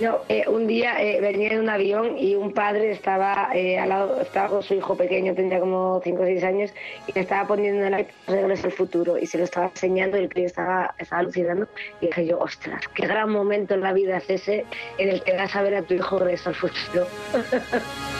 No, 0.00 0.22
eh, 0.28 0.44
un 0.48 0.66
día 0.66 1.00
eh, 1.00 1.20
venía 1.20 1.52
en 1.52 1.60
un 1.60 1.68
avión 1.68 2.18
y 2.18 2.34
un 2.34 2.52
padre 2.52 2.90
estaba 2.90 3.50
eh, 3.54 3.78
al 3.78 3.90
lado, 3.90 4.20
estaba 4.20 4.48
con 4.48 4.62
su 4.62 4.74
hijo 4.74 4.96
pequeño, 4.96 5.34
tendría 5.34 5.60
como 5.60 6.00
5 6.02 6.22
o 6.22 6.24
6 6.24 6.42
años, 6.42 6.74
y 7.06 7.12
le 7.12 7.20
estaba 7.20 7.46
poniendo 7.46 7.86
el 7.86 8.06
regreso 8.26 8.66
al 8.66 8.72
futuro 8.72 9.16
y 9.18 9.26
se 9.26 9.38
lo 9.38 9.44
estaba 9.44 9.66
enseñando 9.66 10.18
y 10.18 10.24
el 10.24 10.28
crío 10.28 10.46
estaba, 10.46 10.94
estaba 10.98 11.20
alucinando. 11.20 11.68
Y 12.00 12.06
dije 12.06 12.26
yo, 12.26 12.40
ostras, 12.40 12.82
qué 12.92 13.06
gran 13.06 13.30
momento 13.30 13.74
en 13.74 13.82
la 13.82 13.92
vida 13.92 14.16
es 14.16 14.28
ese 14.30 14.64
en 14.98 15.10
el 15.10 15.22
que 15.22 15.36
vas 15.36 15.54
a 15.54 15.62
ver 15.62 15.76
a 15.76 15.82
tu 15.82 15.94
hijo 15.94 16.18
regreso 16.18 16.48
al 16.48 16.56
futuro. 16.56 17.06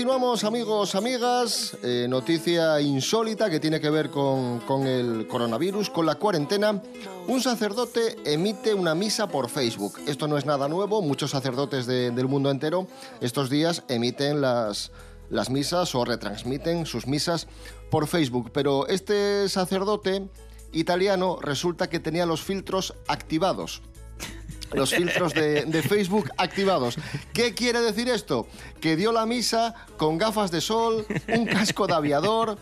Continuamos 0.00 0.44
amigos, 0.44 0.94
amigas. 0.94 1.76
Eh, 1.82 2.06
noticia 2.08 2.80
insólita 2.80 3.50
que 3.50 3.60
tiene 3.60 3.82
que 3.82 3.90
ver 3.90 4.08
con, 4.08 4.62
el 4.86 5.26
coronavirus, 5.28 5.90
con 5.90 6.06
la 6.06 6.14
cuarentena. 6.14 6.80
Un 7.28 7.42
sacerdote 7.42 8.16
emite 8.24 8.72
una 8.72 8.94
misa 8.94 9.26
por 9.28 9.50
Facebook. 9.50 10.00
Esto 10.06 10.26
no 10.26 10.38
es 10.38 10.46
nada 10.46 10.68
nuevo. 10.68 11.02
Muchos 11.02 11.32
sacerdotes 11.32 11.84
de- 11.84 12.12
del 12.12 12.28
mundo 12.28 12.50
entero 12.50 12.86
estos 13.20 13.50
días 13.50 13.82
emiten 13.88 14.40
las 14.40 14.90
misas 15.50 15.94
o 15.94 16.02
retransmiten 16.06 16.86
sus 16.86 17.06
misas 17.06 17.46
por 17.90 18.06
Facebook. 18.06 18.52
Pero 18.54 18.86
este 18.86 19.50
sacerdote 19.50 20.30
italiano 20.72 21.38
resulta 21.42 21.90
que 21.90 22.00
tenía 22.00 22.24
los 22.24 22.40
filtros 22.40 22.94
activados 23.06 23.82
los 24.72 24.90
filtros 24.94 25.34
de, 25.34 25.64
de 25.64 25.82
Facebook 25.82 26.30
activados. 26.36 26.96
¿Qué 27.32 27.54
quiere 27.54 27.80
decir 27.80 28.08
esto? 28.08 28.46
Que 28.80 28.96
dio 28.96 29.12
la 29.12 29.26
misa 29.26 29.74
con 29.96 30.16
gafas 30.18 30.50
de 30.50 30.60
sol, 30.60 31.06
un 31.28 31.46
casco 31.46 31.86
de 31.86 31.94
aviador, 31.94 32.56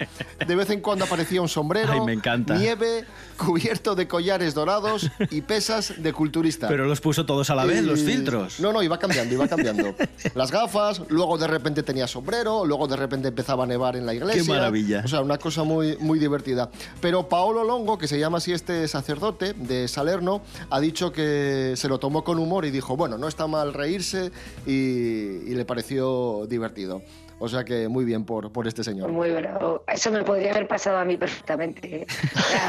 de 0.44 0.54
vez 0.56 0.70
en 0.70 0.80
cuando 0.80 1.04
aparecía 1.04 1.40
un 1.40 1.48
sombrero, 1.48 1.92
Ay, 1.92 2.00
me 2.00 2.12
encanta. 2.12 2.56
nieve, 2.56 3.04
cubierto 3.36 3.94
de 3.94 4.08
collares 4.08 4.54
dorados 4.54 5.08
y 5.30 5.42
pesas 5.42 5.94
de 6.02 6.12
culturista. 6.12 6.66
Pero 6.68 6.86
los 6.86 7.00
puso 7.00 7.24
todos 7.24 7.50
a 7.50 7.54
la 7.54 7.64
vez, 7.64 7.84
los 7.84 8.00
filtros. 8.00 8.58
No, 8.58 8.72
no, 8.72 8.82
iba 8.82 8.98
cambiando, 8.98 9.34
iba 9.34 9.46
cambiando. 9.46 9.94
Las 10.34 10.50
gafas, 10.50 11.02
luego 11.08 11.38
de 11.38 11.46
repente 11.46 11.82
tenía 11.84 12.06
sombrero, 12.08 12.64
luego 12.64 12.88
de 12.88 12.96
repente 12.96 13.28
empezaba 13.28 13.64
a 13.64 13.66
nevar 13.66 13.94
en 13.96 14.06
la 14.06 14.14
iglesia. 14.14 14.42
Qué 14.42 14.48
maravilla. 14.48 15.02
O 15.04 15.08
sea, 15.08 15.20
una 15.20 15.38
cosa 15.38 15.62
muy, 15.62 15.96
muy 15.98 16.18
divertida. 16.18 16.70
Pero 17.00 17.28
Paolo 17.28 17.62
Longo, 17.62 17.98
que 17.98 18.08
se 18.08 18.18
llama 18.18 18.38
así 18.38 18.52
este 18.52 18.88
sacerdote 18.88 19.52
de 19.52 19.86
Salerno, 19.86 20.42
ha 20.70 20.80
dicho 20.80 21.12
que 21.12 21.74
se 21.76 21.88
lo 21.88 21.97
tomó 21.98 22.24
con 22.24 22.38
humor 22.38 22.64
y 22.64 22.70
dijo, 22.70 22.96
bueno, 22.96 23.18
no 23.18 23.28
está 23.28 23.46
mal 23.46 23.74
reírse 23.74 24.30
y, 24.66 25.54
le 25.54 25.64
pareció 25.64 26.46
divertido. 26.46 27.02
O 27.40 27.48
sea 27.48 27.64
que 27.64 27.86
muy 27.86 28.04
bien 28.04 28.24
por, 28.24 28.50
por 28.52 28.66
este 28.66 28.82
señor. 28.82 29.12
Muy 29.12 29.30
bravo. 29.30 29.84
Eso 29.86 30.10
me 30.10 30.24
podría 30.24 30.50
haber 30.50 30.66
pasado 30.66 30.98
a 30.98 31.04
mí 31.04 31.16
perfectamente. 31.16 32.04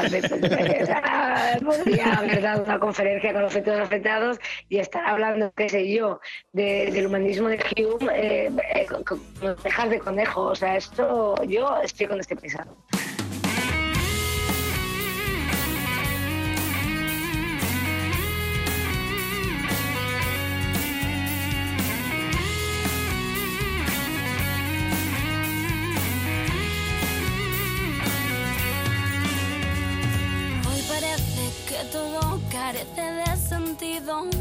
Podría 1.64 2.14
haber 2.14 2.42
dado 2.42 2.64
una 2.64 2.78
conferencia 2.78 3.32
con 3.32 3.42
los 3.42 3.54
afectados 3.56 4.38
y 4.68 4.78
estar 4.78 5.04
hablando, 5.06 5.52
qué 5.56 5.68
sé 5.68 5.92
yo, 5.92 6.20
de- 6.52 6.90
del 6.92 7.06
humanismo 7.06 7.48
de 7.48 7.58
Hume, 7.76 8.12
eh, 8.14 8.50
eh, 8.74 8.86
con, 8.86 9.04
con 9.04 9.20
orejas 9.42 9.90
de 9.90 9.98
conejo. 9.98 10.42
O 10.42 10.54
sea, 10.54 10.76
esto, 10.76 11.34
yo 11.44 11.76
estoy 11.82 12.06
con 12.06 12.20
este 12.20 12.36
pesado. 12.36 12.76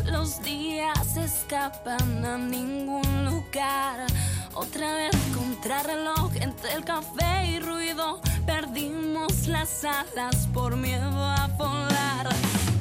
Los 0.05 0.41
días 0.41 1.15
escapan 1.15 2.25
a 2.25 2.39
ningún 2.39 3.25
lugar. 3.25 4.07
Otra 4.55 4.93
vez 4.93 5.15
contrarreloj 5.35 6.31
entre 6.37 6.73
el 6.73 6.83
café 6.83 7.45
y 7.45 7.59
ruido. 7.59 8.19
Perdimos 8.47 9.47
las 9.47 9.85
alas 9.85 10.47
por 10.55 10.75
miedo 10.75 11.23
a 11.23 11.45
volar. 11.55 12.29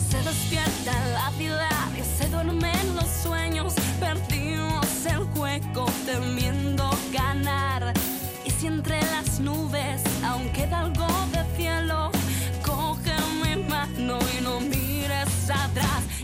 Se 0.08 0.16
despierta 0.22 0.92
la 1.12 1.30
ciudad 1.32 1.88
y 1.94 2.02
se 2.02 2.26
duermen 2.30 2.96
los 2.96 3.08
sueños. 3.22 3.74
Perdimos 4.00 5.04
el 5.04 5.24
juego 5.36 5.84
temiendo 6.06 6.88
ganar. 7.12 7.92
Y 8.46 8.50
si 8.50 8.66
entre 8.66 8.98
las 9.10 9.40
nubes 9.40 10.00
aún 10.24 10.48
queda 10.54 10.80
algo 10.80 10.97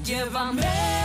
Llévame 0.04 1.03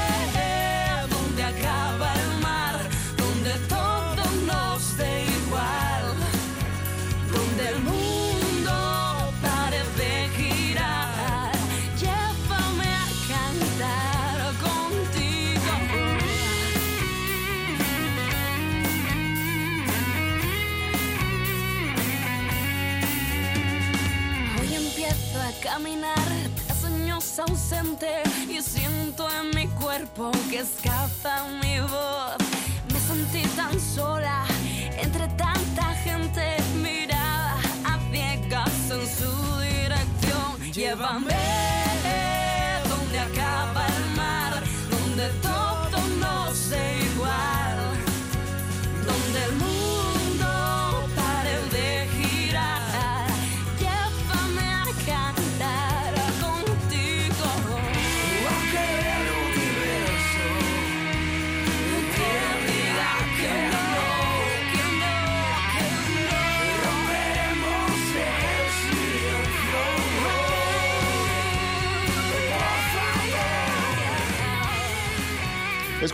y 28.49 28.61
siento 28.61 29.25
en 29.39 29.55
mi 29.55 29.65
cuerpo 29.67 30.31
que 30.49 30.59
escapa 30.59 31.45
mi 31.63 31.79
voz. 31.79 32.35
Me 32.91 32.99
sentí 32.99 33.47
tan 33.55 33.79
sola 33.79 34.43
entre 34.97 35.27
tanta 35.29 35.95
gente 36.03 36.57
mirada 36.83 37.55
a 37.85 37.97
ciegas 38.11 38.91
en 38.91 39.07
su 39.07 39.59
dirección. 39.61 40.73
Llévame 40.73 41.78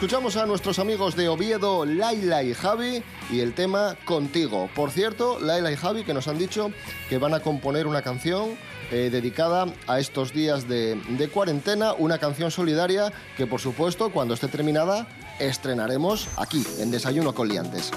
Escuchamos 0.06 0.38
a 0.38 0.46
nuestros 0.46 0.78
amigos 0.78 1.16
de 1.16 1.30
Oviedo, 1.30 1.84
Laila 1.84 2.44
y 2.44 2.54
Javi, 2.54 3.02
y 3.32 3.40
el 3.40 3.56
tema 3.56 3.98
Contigo. 4.06 4.70
Por 4.76 4.92
cierto, 4.92 5.40
Laila 5.40 5.72
y 5.72 5.76
Javi 5.76 6.04
que 6.04 6.14
nos 6.14 6.28
han 6.28 6.38
dicho 6.38 6.70
que 7.10 7.18
van 7.18 7.34
a 7.34 7.40
componer 7.40 7.88
una 7.88 8.04
canción 8.04 8.52
eh, 8.92 9.10
dedicada 9.12 9.66
a 9.88 10.00
estos 10.00 10.32
días 10.32 10.68
de, 10.68 10.94
de 11.18 11.28
cuarentena, 11.30 11.94
una 11.94 12.20
canción 12.20 12.52
solidaria 12.52 13.12
que 13.36 13.48
por 13.48 13.60
supuesto 13.60 14.12
cuando 14.12 14.36
esté 14.36 14.48
terminada 14.48 15.08
estrenaremos 15.40 16.28
aquí, 16.38 16.64
en 16.78 16.92
Desayuno 16.92 17.34
con 17.34 17.48
Liantes. 17.48 17.92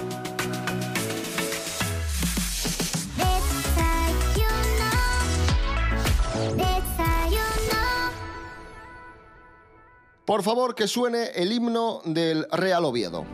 Por 10.29 10.43
favor, 10.43 10.75
que 10.75 10.87
suene 10.87 11.31
el 11.33 11.51
himno 11.51 12.03
del 12.05 12.45
Real 12.51 12.85
Oviedo. 12.85 13.25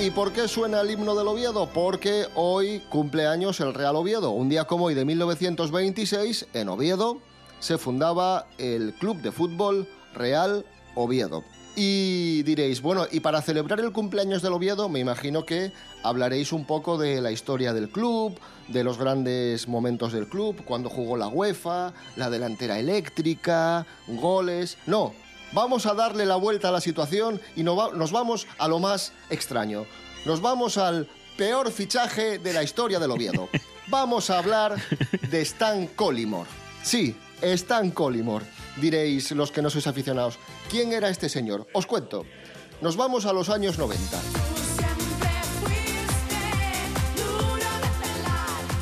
¿Y 0.00 0.10
por 0.10 0.32
qué 0.32 0.48
suena 0.48 0.80
el 0.80 0.90
himno 0.90 1.14
del 1.14 1.28
Oviedo? 1.28 1.68
Porque 1.72 2.26
hoy 2.34 2.80
cumple 2.88 3.28
años 3.28 3.60
el 3.60 3.72
Real 3.72 3.94
Oviedo. 3.94 4.32
Un 4.32 4.48
día 4.48 4.64
como 4.64 4.86
hoy 4.86 4.94
de 4.94 5.04
1926, 5.04 6.48
en 6.52 6.68
Oviedo, 6.68 7.18
se 7.60 7.78
fundaba 7.78 8.48
el 8.58 8.94
Club 8.94 9.22
de 9.22 9.30
Fútbol 9.30 9.86
Real 10.14 10.66
Oviedo. 10.96 11.44
Y 11.76 12.42
diréis, 12.44 12.80
bueno, 12.80 13.06
y 13.10 13.20
para 13.20 13.42
celebrar 13.42 13.80
el 13.80 13.90
cumpleaños 13.90 14.42
del 14.42 14.52
Oviedo, 14.52 14.88
me 14.88 15.00
imagino 15.00 15.44
que 15.44 15.72
hablaréis 16.04 16.52
un 16.52 16.64
poco 16.66 16.98
de 16.98 17.20
la 17.20 17.32
historia 17.32 17.72
del 17.72 17.88
club, 17.88 18.38
de 18.68 18.84
los 18.84 18.96
grandes 18.96 19.66
momentos 19.66 20.12
del 20.12 20.28
club, 20.28 20.64
cuando 20.64 20.88
jugó 20.88 21.16
la 21.16 21.26
UEFA, 21.26 21.92
la 22.14 22.30
delantera 22.30 22.78
eléctrica, 22.78 23.86
goles. 24.06 24.78
No, 24.86 25.14
vamos 25.52 25.86
a 25.86 25.94
darle 25.94 26.26
la 26.26 26.36
vuelta 26.36 26.68
a 26.68 26.72
la 26.72 26.80
situación 26.80 27.40
y 27.56 27.64
nos 27.64 28.12
vamos 28.12 28.46
a 28.58 28.68
lo 28.68 28.78
más 28.78 29.12
extraño. 29.28 29.84
Nos 30.24 30.40
vamos 30.40 30.78
al 30.78 31.08
peor 31.36 31.72
fichaje 31.72 32.38
de 32.38 32.52
la 32.52 32.62
historia 32.62 32.98
del 32.98 33.10
Oviedo. 33.10 33.48
Vamos 33.88 34.30
a 34.30 34.38
hablar 34.38 34.76
de 35.30 35.42
Stan 35.42 35.86
Collymore. 35.88 36.48
Sí, 36.82 37.14
Stan 37.42 37.90
Collymore. 37.90 38.46
Diréis 38.76 39.30
los 39.32 39.52
que 39.52 39.62
no 39.62 39.70
sois 39.70 39.86
aficionados, 39.86 40.38
¿quién 40.70 40.92
era 40.92 41.08
este 41.08 41.28
señor? 41.28 41.66
Os 41.72 41.86
cuento. 41.86 42.26
Nos 42.80 42.96
vamos 42.96 43.24
a 43.26 43.32
los 43.32 43.48
años 43.48 43.78
90. 43.78 44.43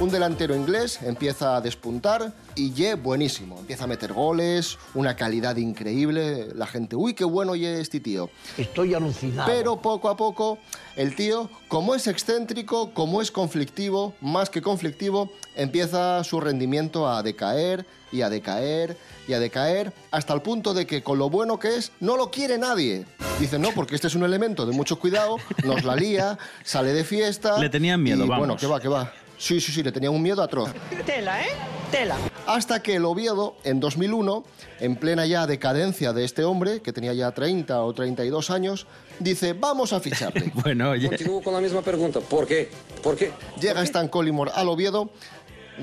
Un 0.02 0.10
delantero 0.10 0.56
inglés 0.56 0.98
empieza 1.02 1.54
a 1.54 1.60
despuntar 1.60 2.32
y 2.56 2.72
ye 2.72 2.94
buenísimo. 2.94 3.60
Empieza 3.60 3.84
a 3.84 3.86
meter 3.86 4.12
goles, 4.12 4.76
una 4.94 5.14
calidad 5.14 5.54
increíble. 5.54 6.48
La 6.56 6.66
gente, 6.66 6.96
uy, 6.96 7.14
qué 7.14 7.22
bueno 7.22 7.54
ye 7.54 7.80
este 7.80 8.00
tío. 8.00 8.28
Estoy 8.58 8.94
alucinado. 8.94 9.48
Pero 9.48 9.80
poco 9.80 10.08
a 10.08 10.16
poco, 10.16 10.58
el 10.96 11.14
tío, 11.14 11.48
como 11.68 11.94
es 11.94 12.08
excéntrico, 12.08 12.92
como 12.92 13.22
es 13.22 13.30
conflictivo, 13.30 14.12
más 14.20 14.50
que 14.50 14.60
conflictivo, 14.60 15.30
empieza 15.54 16.24
su 16.24 16.40
rendimiento 16.40 17.08
a 17.08 17.22
decaer 17.22 17.86
y 18.10 18.22
a 18.22 18.28
decaer 18.28 18.96
y 19.28 19.34
a 19.34 19.38
decaer, 19.38 19.92
hasta 20.10 20.34
el 20.34 20.42
punto 20.42 20.74
de 20.74 20.84
que 20.84 21.04
con 21.04 21.20
lo 21.20 21.30
bueno 21.30 21.60
que 21.60 21.76
es, 21.76 21.92
no 22.00 22.16
lo 22.16 22.32
quiere 22.32 22.58
nadie. 22.58 23.06
Dicen, 23.38 23.62
no, 23.62 23.70
porque 23.70 23.94
este 23.94 24.08
es 24.08 24.16
un 24.16 24.24
elemento 24.24 24.66
de 24.66 24.72
mucho 24.72 24.98
cuidado, 24.98 25.36
nos 25.64 25.84
la 25.84 25.94
lía, 25.94 26.38
sale 26.64 26.92
de 26.92 27.04
fiesta. 27.04 27.56
Le 27.60 27.70
tenían 27.70 28.02
miedo, 28.02 28.24
y, 28.24 28.28
vamos. 28.28 28.38
Bueno, 28.38 28.56
que 28.56 28.66
va, 28.66 28.80
que 28.80 28.88
va. 28.88 29.12
Sí, 29.42 29.60
sí, 29.60 29.72
sí, 29.72 29.82
le 29.82 29.90
tenían 29.90 30.14
un 30.14 30.22
miedo 30.22 30.40
atroz. 30.40 30.70
Tela, 31.04 31.42
¿eh? 31.42 31.48
Tela. 31.90 32.16
Hasta 32.46 32.80
que 32.80 32.94
el 32.94 33.04
Oviedo, 33.04 33.56
en 33.64 33.80
2001, 33.80 34.44
en 34.78 34.94
plena 34.94 35.26
ya 35.26 35.48
decadencia 35.48 36.12
de 36.12 36.24
este 36.24 36.44
hombre, 36.44 36.80
que 36.80 36.92
tenía 36.92 37.12
ya 37.12 37.32
30 37.32 37.82
o 37.82 37.92
32 37.92 38.50
años, 38.50 38.86
dice, 39.18 39.52
vamos 39.52 39.92
a 39.92 39.98
ficharle. 39.98 40.52
Bueno, 40.62 40.90
oye. 40.90 41.08
Continúo 41.08 41.42
con 41.42 41.54
la 41.54 41.60
misma 41.60 41.82
pregunta. 41.82 42.20
¿Por 42.20 42.46
qué? 42.46 42.70
¿Por 43.02 43.16
qué? 43.16 43.32
Llega 43.60 43.82
Stan 43.82 44.06
Collymore 44.06 44.52
al 44.54 44.68
Oviedo, 44.68 45.10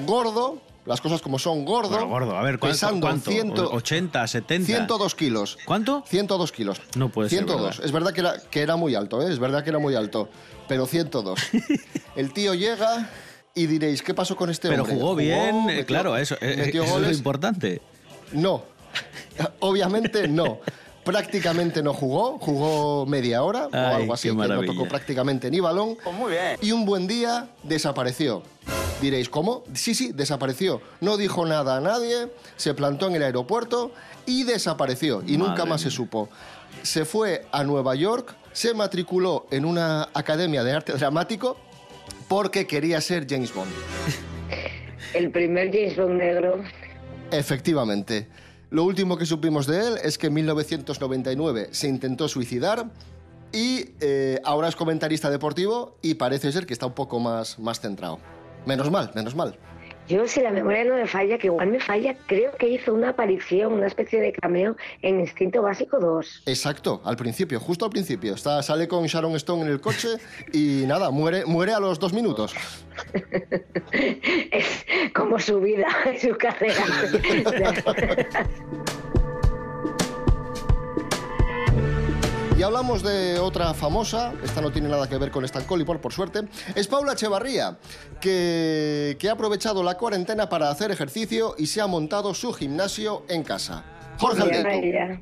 gordo, 0.05 0.61
las 0.85 1.01
cosas 1.01 1.21
como 1.21 1.37
son, 1.37 1.65
gordo, 1.65 1.89
Bueno, 1.89 2.07
gordo, 2.07 2.37
a 2.37 2.41
ver, 2.43 2.59
¿cuánto? 2.59 2.75
pesando 2.75 3.07
cuánto? 3.07 3.29
100 3.29 3.51
¿80, 3.51 4.25
70? 4.25 4.65
102 4.67 5.15
kilos. 5.15 5.57
¿Cuánto? 5.65 6.05
102 6.07 6.51
kilos. 6.53 6.81
No 6.95 7.09
puede 7.09 7.27
ser 7.27 7.39
102. 7.39 7.61
verdad. 7.61 7.85
Es 7.85 7.91
verdad 7.91 8.13
que 8.13 8.21
era, 8.21 8.35
que 8.49 8.61
era 8.61 8.77
muy 8.77 8.95
alto, 8.95 9.21
¿eh? 9.21 9.29
es 9.29 9.37
verdad 9.37 9.65
que 9.65 9.71
era 9.71 9.79
muy 9.79 9.95
alto, 9.95 10.29
pero 10.69 10.85
102. 10.85 11.37
El 12.15 12.31
tío 12.31 12.53
llega 12.53 13.09
Y 13.55 13.65
diréis, 13.67 14.01
¿qué 14.01 14.13
pasó 14.13 14.35
con 14.35 14.49
este 14.49 14.69
Pero 14.69 14.83
hombre? 14.83 14.97
jugó 14.97 15.15
bien, 15.15 15.55
eh, 15.55 15.63
metió- 15.65 15.85
claro, 15.85 16.15
eso, 16.17 16.35
eh, 16.41 16.55
metió 16.57 16.83
eso 16.83 16.97
es 16.99 17.07
lo 17.07 17.11
importante. 17.11 17.81
No, 18.31 18.63
obviamente 19.59 20.27
no. 20.27 20.59
Prácticamente 21.03 21.81
no 21.81 21.93
jugó, 21.93 22.37
jugó 22.37 23.05
media 23.07 23.41
hora 23.41 23.67
o 23.67 23.75
algo 23.75 24.13
así, 24.13 24.29
que 24.29 24.35
no 24.35 24.61
tocó 24.63 24.87
prácticamente 24.87 25.49
ni 25.49 25.59
balón. 25.59 25.97
muy 26.13 26.31
bien. 26.33 26.57
Y 26.61 26.71
un 26.71 26.85
buen 26.85 27.07
día 27.07 27.47
desapareció. 27.63 28.43
Diréis, 29.01 29.29
¿cómo? 29.29 29.63
Sí, 29.73 29.95
sí, 29.95 30.11
desapareció. 30.11 30.81
No 30.99 31.17
dijo 31.17 31.45
nada 31.45 31.77
a 31.77 31.79
nadie, 31.79 32.27
se 32.57 32.73
plantó 32.75 33.07
en 33.07 33.15
el 33.15 33.23
aeropuerto 33.23 33.91
y 34.25 34.43
desapareció. 34.43 35.23
Y 35.25 35.37
nunca 35.37 35.65
más 35.65 35.81
se 35.81 35.89
supo. 35.89 36.29
Se 36.83 37.05
fue 37.05 37.47
a 37.51 37.63
Nueva 37.63 37.95
York, 37.95 38.35
se 38.51 38.73
matriculó 38.75 39.47
en 39.51 39.65
una 39.65 40.09
academia 40.13 40.63
de 40.63 40.73
arte 40.73 40.93
dramático 40.93 41.57
porque 42.29 42.65
quería 42.65 43.01
ser 43.01 43.27
James 43.29 43.53
Bond. 43.53 43.71
El 45.13 45.31
primer 45.31 45.71
James 45.73 45.97
Bond 45.97 46.13
negro. 46.13 46.63
Efectivamente. 47.31 48.27
Lo 48.69 48.83
último 48.83 49.17
que 49.17 49.25
supimos 49.25 49.65
de 49.65 49.79
él 49.79 49.93
es 50.03 50.17
que 50.17 50.27
en 50.27 50.35
1999 50.35 51.69
se 51.71 51.87
intentó 51.89 52.27
suicidar 52.29 52.85
y 53.51 53.89
eh, 53.99 54.39
ahora 54.45 54.67
es 54.67 54.75
comentarista 54.75 55.31
deportivo 55.31 55.97
y 56.03 56.13
parece 56.13 56.51
ser 56.51 56.67
que 56.67 56.73
está 56.73 56.85
un 56.85 56.93
poco 56.93 57.19
más, 57.19 57.57
más 57.57 57.81
centrado. 57.81 58.19
Menos 58.67 58.91
mal, 58.91 59.11
menos 59.15 59.35
mal. 59.35 59.57
Yo, 60.09 60.27
si 60.27 60.41
la 60.41 60.49
memoria 60.49 60.83
no 60.85 60.95
me 60.95 61.05
falla, 61.05 61.37
que 61.37 61.47
igual 61.47 61.69
me 61.69 61.79
falla, 61.79 62.15
creo 62.25 62.51
que 62.57 62.67
hizo 62.67 62.95
una 62.95 63.09
aparición, 63.09 63.73
una 63.73 63.85
especie 63.85 64.19
de 64.19 64.33
cameo 64.33 64.75
en 65.03 65.19
Instinto 65.19 65.61
Básico 65.61 65.99
2. 65.99 66.43
Exacto, 66.47 66.99
al 67.05 67.15
principio, 67.15 67.59
justo 67.59 67.85
al 67.85 67.91
principio. 67.91 68.33
Está, 68.33 68.63
sale 68.63 68.87
con 68.87 69.05
Sharon 69.05 69.35
Stone 69.35 69.61
en 69.61 69.67
el 69.67 69.79
coche 69.79 70.07
y 70.51 70.85
nada, 70.87 71.11
muere, 71.11 71.45
muere 71.45 71.73
a 71.73 71.79
los 71.79 71.99
dos 71.99 72.11
minutos. 72.11 72.55
Es 74.51 74.85
como 75.13 75.39
su 75.39 75.59
vida, 75.59 75.87
su 76.19 76.35
carrera. 76.35 76.83
Y 82.59 82.61
hablamos 82.61 83.03
de 83.03 83.39
otra 83.39 83.73
famosa, 83.73 84.33
esta 84.43 84.59
no 84.59 84.69
tiene 84.69 84.89
nada 84.89 85.07
que 85.07 85.17
ver 85.17 85.31
con 85.31 85.45
Stan 85.45 85.63
Collipor, 85.63 86.01
por 86.01 86.11
suerte, 86.11 86.41
es 86.75 86.87
Paula 86.87 87.13
Echevarría, 87.13 87.77
que, 88.19 89.15
que 89.17 89.29
ha 89.29 89.31
aprovechado 89.31 89.81
la 89.81 89.95
cuarentena 89.95 90.49
para 90.49 90.69
hacer 90.69 90.91
ejercicio 90.91 91.55
y 91.57 91.67
se 91.67 91.79
ha 91.79 91.87
montado 91.87 92.33
su 92.33 92.51
gimnasio 92.51 93.23
en 93.29 93.43
casa. 93.43 93.85
Jorge 94.17 94.41
Aldeco, 94.41 95.21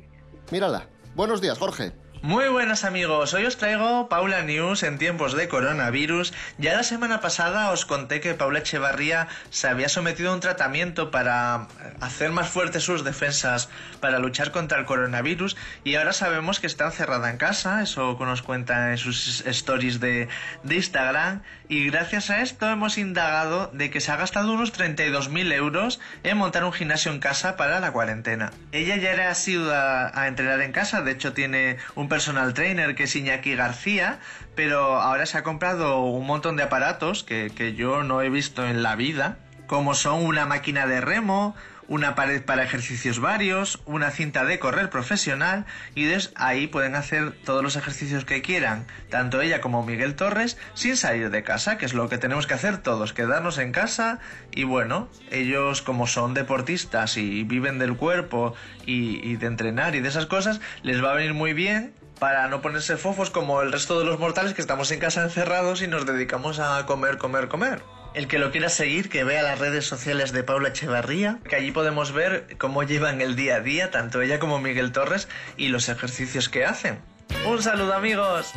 mírala. 0.50 0.88
Buenos 1.14 1.40
días, 1.40 1.56
Jorge. 1.56 1.92
Muy 2.22 2.48
buenas 2.48 2.82
amigos, 2.82 3.32
hoy 3.32 3.44
os 3.44 3.58
traigo 3.58 4.08
Paula 4.08 4.42
News 4.42 4.82
en 4.82 4.98
tiempos 4.98 5.36
de 5.36 5.46
coronavirus. 5.46 6.34
Ya 6.58 6.74
la 6.74 6.82
semana 6.82 7.20
pasada 7.20 7.70
os 7.70 7.86
conté 7.86 8.20
que 8.20 8.34
Paula 8.34 8.58
Echevarría 8.58 9.28
se 9.50 9.68
había 9.68 9.88
sometido 9.88 10.32
a 10.32 10.34
un 10.34 10.40
tratamiento 10.40 11.12
para 11.12 11.68
hacer 12.00 12.32
más 12.32 12.48
fuertes 12.48 12.82
sus 12.82 13.04
defensas 13.04 13.68
para 14.00 14.18
luchar 14.18 14.50
contra 14.50 14.78
el 14.78 14.84
coronavirus 14.84 15.56
y 15.84 15.94
ahora 15.94 16.12
sabemos 16.12 16.58
que 16.58 16.66
está 16.66 16.86
encerrada 16.86 17.30
en 17.30 17.36
casa, 17.36 17.82
eso 17.82 18.16
nos 18.20 18.42
cuenta 18.42 18.90
en 18.90 18.98
sus 18.98 19.46
stories 19.46 20.00
de, 20.00 20.28
Instagram 20.68 21.42
y 21.68 21.86
gracias 21.86 22.30
a 22.30 22.42
esto 22.42 22.68
hemos 22.68 22.98
indagado 22.98 23.70
de 23.72 23.90
que 23.90 24.00
se 24.00 24.10
ha 24.10 24.16
gastado 24.16 24.52
unos 24.52 24.76
32.000 24.76 25.52
euros 25.52 26.00
en 26.24 26.36
montar 26.36 26.64
un 26.64 26.72
gimnasio 26.72 27.12
en 27.12 27.20
casa 27.20 27.56
para 27.56 27.78
la 27.78 27.92
cuarentena. 27.92 28.50
Ella 28.72 28.96
ya 28.96 29.12
era 29.12 29.30
asidua 29.30 30.10
a 30.14 30.28
entrenar 30.28 30.60
en 30.62 30.72
casa, 30.72 31.02
de 31.02 31.12
hecho 31.12 31.32
tiene 31.32 31.76
un 31.94 32.07
personal 32.08 32.54
trainer 32.54 32.94
que 32.94 33.04
es 33.04 33.16
Iñaki 33.16 33.54
García, 33.54 34.18
pero 34.54 35.00
ahora 35.00 35.26
se 35.26 35.38
ha 35.38 35.42
comprado 35.42 36.00
un 36.00 36.26
montón 36.26 36.56
de 36.56 36.64
aparatos 36.64 37.24
que, 37.24 37.50
que 37.54 37.74
yo 37.74 38.02
no 38.02 38.22
he 38.22 38.30
visto 38.30 38.66
en 38.66 38.82
la 38.82 38.96
vida, 38.96 39.38
como 39.66 39.94
son 39.94 40.24
una 40.24 40.46
máquina 40.46 40.86
de 40.86 41.00
remo, 41.00 41.54
una 41.88 42.14
pared 42.14 42.42
para 42.42 42.62
ejercicios 42.62 43.18
varios, 43.18 43.80
una 43.86 44.10
cinta 44.10 44.44
de 44.44 44.58
correr 44.58 44.90
profesional 44.90 45.64
y 45.94 46.04
des 46.04 46.32
ahí 46.36 46.66
pueden 46.66 46.94
hacer 46.94 47.32
todos 47.44 47.62
los 47.62 47.76
ejercicios 47.76 48.24
que 48.24 48.42
quieran, 48.42 48.86
tanto 49.08 49.40
ella 49.40 49.60
como 49.60 49.84
Miguel 49.84 50.14
Torres, 50.14 50.58
sin 50.74 50.96
salir 50.96 51.30
de 51.30 51.42
casa, 51.42 51.78
que 51.78 51.86
es 51.86 51.94
lo 51.94 52.08
que 52.08 52.18
tenemos 52.18 52.46
que 52.46 52.54
hacer 52.54 52.78
todos, 52.78 53.14
quedarnos 53.14 53.58
en 53.58 53.72
casa 53.72 54.20
y 54.52 54.64
bueno, 54.64 55.08
ellos 55.30 55.80
como 55.80 56.06
son 56.06 56.34
deportistas 56.34 57.16
y 57.16 57.42
viven 57.44 57.78
del 57.78 57.96
cuerpo 57.96 58.54
y 58.84 59.36
de 59.36 59.46
entrenar 59.46 59.94
y 59.94 60.00
de 60.00 60.08
esas 60.08 60.26
cosas, 60.26 60.60
les 60.82 61.02
va 61.02 61.12
a 61.12 61.14
venir 61.14 61.34
muy 61.34 61.54
bien 61.54 61.94
para 62.18 62.48
no 62.48 62.60
ponerse 62.60 62.96
fofos 62.96 63.30
como 63.30 63.62
el 63.62 63.72
resto 63.72 63.98
de 63.98 64.04
los 64.04 64.18
mortales 64.18 64.54
que 64.54 64.60
estamos 64.60 64.90
en 64.90 65.00
casa 65.00 65.22
encerrados 65.22 65.82
y 65.82 65.86
nos 65.86 66.06
dedicamos 66.06 66.58
a 66.58 66.84
comer, 66.86 67.18
comer, 67.18 67.48
comer. 67.48 67.82
El 68.14 68.26
que 68.26 68.38
lo 68.38 68.50
quiera 68.50 68.68
seguir, 68.68 69.08
que 69.08 69.22
vea 69.22 69.42
las 69.42 69.58
redes 69.58 69.86
sociales 69.86 70.32
de 70.32 70.42
Paula 70.42 70.70
Echevarría, 70.70 71.38
que 71.48 71.56
allí 71.56 71.70
podemos 71.70 72.12
ver 72.12 72.56
cómo 72.58 72.82
llevan 72.82 73.20
el 73.20 73.36
día 73.36 73.56
a 73.56 73.60
día, 73.60 73.90
tanto 73.90 74.22
ella 74.22 74.38
como 74.38 74.58
Miguel 74.58 74.92
Torres, 74.92 75.28
y 75.56 75.68
los 75.68 75.88
ejercicios 75.88 76.48
que 76.48 76.64
hacen. 76.64 76.98
Un 77.46 77.62
saludo 77.62 77.92
amigos. 77.94 78.52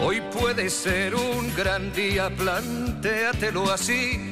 Hoy 0.00 0.20
puede 0.32 0.68
ser 0.68 1.14
un 1.14 1.54
gran 1.56 1.92
día, 1.92 2.28
plantéatelo 2.30 3.70
así. 3.70 4.31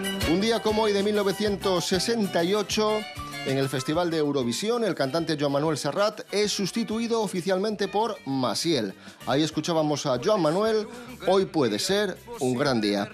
Un 0.29 0.39
día 0.39 0.61
como 0.61 0.83
hoy 0.83 0.93
de 0.93 1.03
1968, 1.03 2.99
en 3.47 3.57
el 3.57 3.67
Festival 3.67 4.09
de 4.11 4.17
Eurovisión, 4.17 4.83
el 4.85 4.93
cantante 4.95 5.35
Joan 5.39 5.51
Manuel 5.53 5.77
Serrat 5.77 6.21
es 6.31 6.51
sustituido 6.53 7.21
oficialmente 7.21 7.87
por 7.87 8.15
Masiel. 8.25 8.93
Ahí 9.27 9.41
escuchábamos 9.43 10.05
a 10.05 10.19
Joan 10.23 10.41
Manuel, 10.41 10.87
hoy 11.27 11.45
puede 11.45 11.79
ser 11.79 12.15
un 12.39 12.55
gran 12.57 12.79
día. 12.79 13.09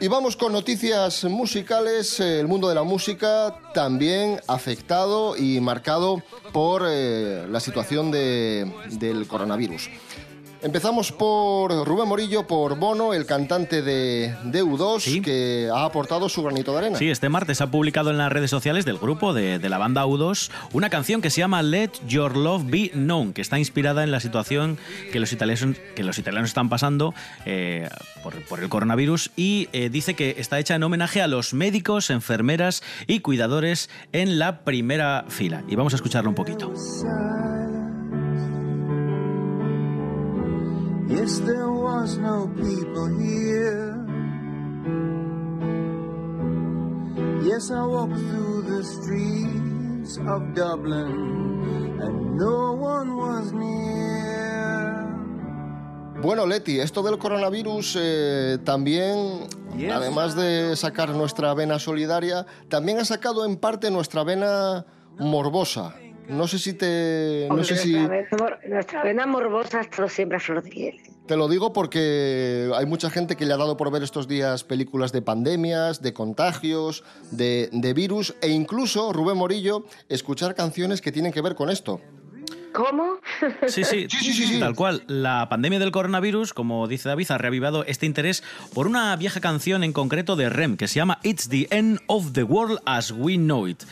Y 0.00 0.06
vamos 0.08 0.36
con 0.36 0.52
noticias 0.52 1.24
musicales. 1.24 2.20
El 2.20 2.46
mundo 2.46 2.68
de 2.68 2.74
la 2.76 2.82
música 2.84 3.54
también 3.74 4.40
afectado 4.46 5.36
y 5.36 5.60
marcado 5.60 6.22
por 6.52 6.84
eh, 6.86 7.46
la 7.50 7.58
situación 7.60 8.10
de- 8.10 8.70
del 8.90 9.26
coronavirus. 9.26 9.88
Empezamos 10.62 11.10
por 11.10 11.72
Rubén 11.86 12.08
Morillo, 12.08 12.46
por 12.46 12.78
Bono, 12.78 13.14
el 13.14 13.26
cantante 13.26 13.82
de, 13.82 14.32
de 14.44 14.62
U2, 14.62 15.20
que 15.22 15.68
ha 15.74 15.84
aportado 15.84 16.28
su 16.28 16.42
granito 16.44 16.70
de 16.72 16.78
arena. 16.78 16.98
Sí, 16.98 17.10
este 17.10 17.28
martes 17.28 17.60
ha 17.60 17.70
publicado 17.70 18.10
en 18.10 18.18
las 18.18 18.30
redes 18.30 18.50
sociales 18.50 18.84
del 18.84 18.98
grupo 18.98 19.34
de, 19.34 19.58
de 19.58 19.68
la 19.68 19.78
banda 19.78 20.06
U2 20.06 20.50
una 20.72 20.88
canción 20.88 21.20
que 21.20 21.30
se 21.30 21.40
llama 21.40 21.62
Let 21.62 21.90
Your 22.06 22.36
Love 22.36 22.62
Be 22.66 22.90
Known, 22.94 23.32
que 23.32 23.40
está 23.40 23.58
inspirada 23.58 24.04
en 24.04 24.12
la 24.12 24.20
situación 24.20 24.78
que 25.12 25.18
los 25.18 25.32
italianos, 25.32 25.76
que 25.96 26.04
los 26.04 26.18
italianos 26.18 26.50
están 26.50 26.68
pasando 26.68 27.12
eh, 27.44 27.88
por, 28.22 28.34
por 28.44 28.60
el 28.60 28.68
coronavirus 28.68 29.32
y 29.34 29.68
eh, 29.72 29.88
dice 29.90 30.14
que 30.14 30.36
está 30.38 30.60
hecha 30.60 30.76
en 30.76 30.84
homenaje 30.84 31.22
a 31.22 31.26
los 31.26 31.54
médicos, 31.54 32.08
enfermeras 32.10 32.84
y 33.08 33.18
cuidadores 33.18 33.90
en 34.12 34.38
la 34.38 34.60
primera 34.60 35.24
fila. 35.28 35.64
Y 35.66 35.74
vamos 35.74 35.92
a 35.92 35.96
escucharlo 35.96 36.30
un 36.30 36.36
poquito. 36.36 36.72
Yes, 41.12 41.40
there 41.40 41.68
was 41.68 42.16
no 42.16 42.48
people 42.56 43.08
here. 43.20 44.00
Yes, 47.44 47.70
I 47.70 47.84
walk 47.84 48.08
through 48.08 48.62
the 48.62 48.82
streets 48.82 50.16
of 50.26 50.54
Dublin 50.54 52.00
and 52.00 52.38
no 52.38 52.72
one 52.72 53.14
was 53.14 53.52
near. 53.52 53.92
Bueno, 56.22 56.46
Leti, 56.46 56.80
esto 56.80 57.02
del 57.02 57.18
coronavirus 57.18 57.96
eh, 58.00 58.58
también, 58.64 59.48
además 59.92 60.34
de 60.34 60.74
sacar 60.76 61.10
nuestra 61.10 61.52
vena 61.52 61.78
solidaria, 61.78 62.46
también 62.70 63.00
ha 63.00 63.04
sacado 63.04 63.44
en 63.44 63.58
parte 63.58 63.90
nuestra 63.90 64.24
vena 64.24 64.86
morbosa. 65.18 65.94
No 66.28 66.46
sé 66.46 66.58
si 66.58 66.72
te... 66.74 67.44
No 67.48 67.54
Hombre, 67.54 67.64
sé 67.66 67.76
si... 67.76 67.92
nuestra, 67.92 68.08
vena, 68.08 68.28
mor- 68.38 68.58
nuestra 68.68 69.02
vena 69.02 69.26
morbosa 69.26 69.78
ha 69.78 69.82
estado 69.82 70.08
siempre 70.08 70.36
a 70.36 70.40
flor 70.40 70.62
de 70.62 70.70
piel. 70.70 71.00
Te 71.26 71.36
lo 71.36 71.48
digo 71.48 71.72
porque 71.72 72.70
hay 72.74 72.86
mucha 72.86 73.10
gente 73.10 73.36
que 73.36 73.46
le 73.46 73.52
ha 73.52 73.56
dado 73.56 73.76
por 73.76 73.90
ver 73.90 74.02
estos 74.02 74.26
días 74.28 74.64
películas 74.64 75.12
de 75.12 75.22
pandemias, 75.22 76.02
de 76.02 76.12
contagios, 76.12 77.04
de, 77.30 77.68
de 77.72 77.94
virus 77.94 78.34
e 78.40 78.48
incluso, 78.48 79.12
Rubén 79.12 79.36
Morillo, 79.36 79.84
escuchar 80.08 80.54
canciones 80.54 81.00
que 81.00 81.12
tienen 81.12 81.32
que 81.32 81.40
ver 81.42 81.54
con 81.54 81.70
esto. 81.70 82.00
¿Cómo? 82.72 83.18
Sí, 83.66 83.84
sí, 83.84 84.06
tal 84.60 84.74
cual. 84.74 85.04
La 85.06 85.48
pandemia 85.50 85.78
del 85.78 85.92
coronavirus, 85.92 86.54
como 86.54 86.88
dice 86.88 87.08
David, 87.08 87.30
ha 87.30 87.38
reavivado 87.38 87.84
este 87.84 88.06
interés 88.06 88.42
por 88.72 88.86
una 88.86 89.14
vieja 89.16 89.40
canción 89.40 89.84
en 89.84 89.92
concreto 89.92 90.36
de 90.36 90.48
Rem 90.48 90.76
que 90.78 90.88
se 90.88 90.94
llama 90.96 91.18
It's 91.22 91.48
the 91.50 91.68
End 91.70 92.00
of 92.06 92.32
the 92.32 92.44
World 92.44 92.80
as 92.86 93.10
We 93.10 93.36
Know 93.36 93.68
It. 93.68 93.82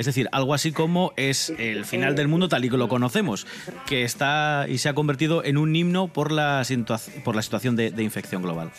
Es 0.00 0.06
decir, 0.06 0.30
algo 0.32 0.54
así 0.54 0.72
como 0.72 1.12
es 1.16 1.52
el 1.58 1.84
final 1.84 2.16
del 2.16 2.26
mundo 2.26 2.48
tal 2.48 2.64
y 2.64 2.70
que 2.70 2.78
lo 2.78 2.88
conocemos, 2.88 3.46
que 3.86 4.02
está 4.02 4.64
y 4.66 4.78
se 4.78 4.88
ha 4.88 4.94
convertido 4.94 5.44
en 5.44 5.58
un 5.58 5.76
himno 5.76 6.08
por 6.08 6.32
la, 6.32 6.64
situación 6.64 7.76
de, 7.76 7.90
de 7.90 8.02
infección 8.02 8.40
global. 8.40 8.72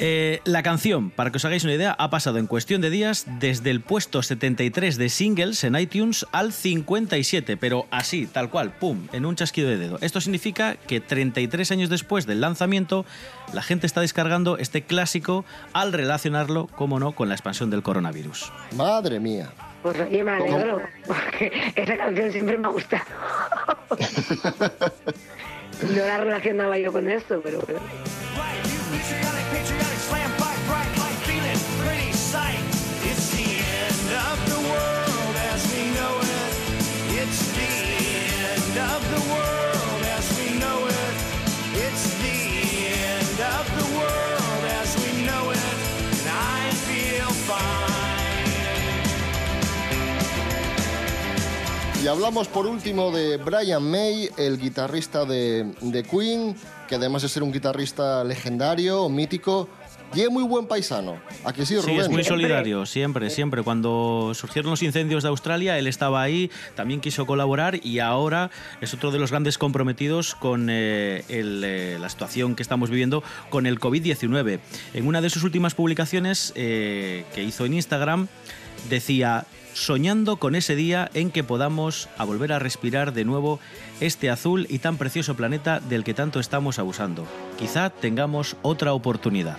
Eh, 0.00 0.40
la 0.44 0.62
canción, 0.62 1.10
para 1.10 1.30
que 1.30 1.38
os 1.38 1.44
hagáis 1.44 1.64
una 1.64 1.74
idea, 1.74 1.94
ha 1.98 2.08
pasado 2.08 2.38
en 2.38 2.46
cuestión 2.46 2.80
de 2.80 2.88
días 2.88 3.26
desde 3.40 3.70
el 3.70 3.80
puesto 3.80 4.22
73 4.22 4.96
de 4.96 5.08
singles 5.08 5.64
en 5.64 5.74
iTunes 5.76 6.24
al 6.30 6.52
57, 6.52 7.56
pero 7.56 7.86
así, 7.90 8.26
tal 8.26 8.48
cual, 8.48 8.72
pum, 8.78 9.08
en 9.12 9.26
un 9.26 9.34
chasquido 9.34 9.68
de 9.68 9.76
dedo. 9.76 9.98
Esto 10.00 10.20
significa 10.20 10.76
que 10.76 11.00
33 11.00 11.72
años 11.72 11.90
después 11.90 12.26
del 12.26 12.40
lanzamiento, 12.40 13.04
la 13.52 13.62
gente 13.62 13.88
está 13.88 14.00
descargando 14.00 14.56
este 14.56 14.82
clásico 14.82 15.44
al 15.72 15.92
relacionarlo, 15.92 16.68
como 16.68 17.00
no, 17.00 17.12
con 17.12 17.28
la 17.28 17.34
expansión 17.34 17.70
del 17.70 17.82
coronavirus. 17.82 18.52
Madre 18.76 19.18
mía. 19.18 19.50
Pues 19.82 20.00
oye, 20.00 20.24
me 20.24 20.32
alegro, 20.32 20.82
porque 21.06 21.72
esa 21.76 21.96
canción 21.96 22.32
siempre 22.32 22.58
me 22.58 22.66
ha 22.66 22.70
gustado. 22.70 23.04
no 25.82 26.04
la 26.04 26.18
relacionaba 26.18 26.78
yo 26.78 26.92
con 26.92 27.08
esto, 27.08 27.40
pero 27.42 27.60
bueno. 27.60 27.80
Y 52.08 52.10
hablamos 52.10 52.48
por 52.48 52.66
último 52.66 53.10
de 53.10 53.36
Brian 53.36 53.82
May, 53.82 54.30
el 54.38 54.58
guitarrista 54.58 55.26
de, 55.26 55.74
de 55.82 56.02
Queen, 56.04 56.56
que 56.88 56.94
además 56.94 57.20
de 57.20 57.28
ser 57.28 57.42
un 57.42 57.52
guitarrista 57.52 58.24
legendario, 58.24 59.10
mítico, 59.10 59.68
y 60.14 60.22
es 60.22 60.30
muy 60.30 60.42
buen 60.44 60.66
paisano. 60.66 61.20
¿A 61.44 61.52
que 61.52 61.66
sí, 61.66 61.74
Sí, 61.74 61.82
Rubén? 61.82 62.00
es 62.00 62.08
muy 62.08 62.24
solidario, 62.24 62.86
siempre, 62.86 63.28
siempre. 63.28 63.62
Cuando 63.62 64.32
surgieron 64.34 64.70
los 64.70 64.82
incendios 64.82 65.22
de 65.22 65.28
Australia, 65.28 65.78
él 65.78 65.86
estaba 65.86 66.22
ahí, 66.22 66.50
también 66.74 67.02
quiso 67.02 67.26
colaborar 67.26 67.78
y 67.84 67.98
ahora 67.98 68.50
es 68.80 68.94
otro 68.94 69.10
de 69.10 69.18
los 69.18 69.30
grandes 69.30 69.58
comprometidos 69.58 70.34
con 70.34 70.68
eh, 70.70 71.24
el, 71.28 71.62
eh, 71.62 71.98
la 72.00 72.08
situación 72.08 72.56
que 72.56 72.62
estamos 72.62 72.88
viviendo 72.88 73.22
con 73.50 73.66
el 73.66 73.78
COVID-19. 73.78 74.60
En 74.94 75.06
una 75.06 75.20
de 75.20 75.28
sus 75.28 75.44
últimas 75.44 75.74
publicaciones 75.74 76.54
eh, 76.56 77.26
que 77.34 77.42
hizo 77.42 77.66
en 77.66 77.74
Instagram, 77.74 78.28
decía, 78.88 79.46
soñando 79.74 80.38
con 80.38 80.54
ese 80.54 80.76
día 80.76 81.10
en 81.14 81.30
que 81.30 81.44
podamos 81.44 82.08
a 82.18 82.24
volver 82.24 82.52
a 82.52 82.58
respirar 82.58 83.12
de 83.12 83.24
nuevo 83.24 83.60
este 84.00 84.30
azul 84.30 84.66
y 84.68 84.78
tan 84.78 84.96
precioso 84.96 85.36
planeta 85.36 85.80
del 85.80 86.04
que 86.04 86.14
tanto 86.14 86.40
estamos 86.40 86.78
abusando. 86.78 87.26
Quizá 87.58 87.90
tengamos 87.90 88.56
otra 88.62 88.92
oportunidad. 88.92 89.56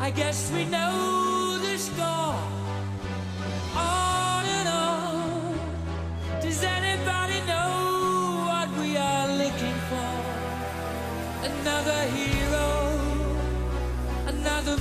I 0.00 0.10
guess 0.10 0.50
we 0.54 0.64
know 0.64 1.27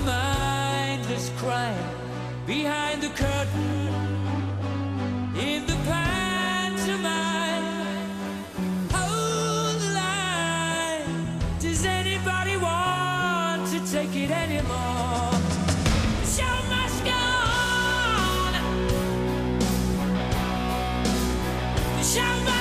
mindless 0.08 1.30
crime 1.38 1.90
behind 2.46 3.04
the 3.04 3.10
curtain 3.10 3.94
in 5.36 5.66
the 5.68 5.78
pantomime. 5.92 7.66
Hold 8.96 9.76
the 9.82 9.92
line. 10.02 11.40
Does 11.60 11.86
anybody 11.86 12.56
want 12.56 13.68
to 13.74 13.80
take 13.92 14.16
it 14.16 14.32
anymore? 14.32 14.98
The 22.00 22.57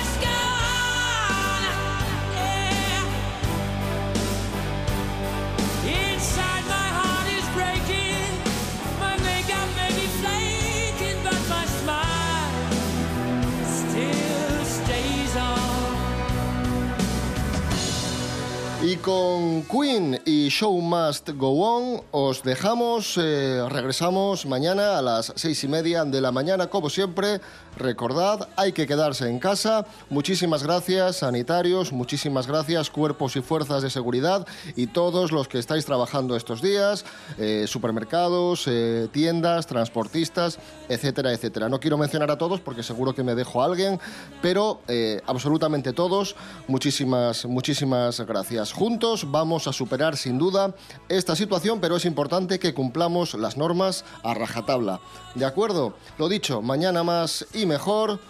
con 19.07 19.63
Queen 19.71 20.21
y 20.25 20.36
Show 20.49 20.81
Must 20.81 21.31
Go 21.31 21.61
On 21.61 22.03
os 22.11 22.43
dejamos, 22.43 23.19
eh, 23.19 23.63
regresamos 23.69 24.47
mañana 24.47 24.99
a 24.99 25.03
las 25.03 25.33
seis 25.37 25.63
y 25.65 25.69
media 25.69 26.05
de 26.05 26.21
la 26.21 26.33
mañana, 26.33 26.69
como 26.69 26.91
siempre. 26.91 27.41
Recordad, 27.77 28.49
hay 28.57 28.73
que 28.73 28.87
quedarse 28.87 29.29
en 29.29 29.39
casa. 29.39 29.87
Muchísimas 30.09 30.63
gracias, 30.63 31.17
sanitarios, 31.17 31.93
muchísimas 31.93 32.47
gracias, 32.47 32.89
cuerpos 32.89 33.37
y 33.37 33.43
fuerzas 33.43 33.83
de 33.83 33.91
seguridad 33.91 34.47
y 34.77 34.87
todos 34.87 35.31
los 35.31 35.47
que 35.47 35.59
estáis 35.59 35.85
trabajando 35.85 36.37
estos 36.37 36.63
días, 36.63 37.05
eh, 37.37 37.67
supermercados, 37.69 38.65
eh, 38.67 39.09
tiendas, 39.13 39.67
transportistas, 39.67 40.59
etcétera, 40.89 41.33
etcétera. 41.33 41.69
No 41.69 41.79
quiero 41.79 41.99
mencionar 41.99 42.31
a 42.31 42.39
todos 42.39 42.61
porque 42.61 42.83
seguro 42.83 43.15
que 43.15 43.23
me 43.23 43.35
dejo 43.35 43.61
a 43.61 43.67
alguien, 43.67 44.01
pero 44.41 44.81
eh, 44.89 45.21
absolutamente 45.27 45.93
todos, 45.93 46.35
muchísimas, 46.69 47.45
muchísimas 47.45 48.21
gracias. 48.21 48.73
Juntos 48.73 49.31
vamos 49.31 49.69
a 49.69 49.75
superar 49.75 50.17
sin 50.37 50.39
duda 50.39 50.75
esta 51.09 51.35
situación, 51.35 51.81
pero 51.81 51.97
es 51.97 52.05
importante 52.05 52.59
que 52.59 52.75
cumplamos 52.75 53.35
las 53.35 53.57
normas 53.57 54.05
a 54.23 54.35
rajatabla. 54.35 55.01
¿De 55.35 55.47
acuerdo? 55.47 55.95
Lo 56.19 56.29
dicho, 56.29 56.61
mañana 56.61 57.03
más 57.03 57.47
y 57.55 57.65
mejor. 57.65 58.21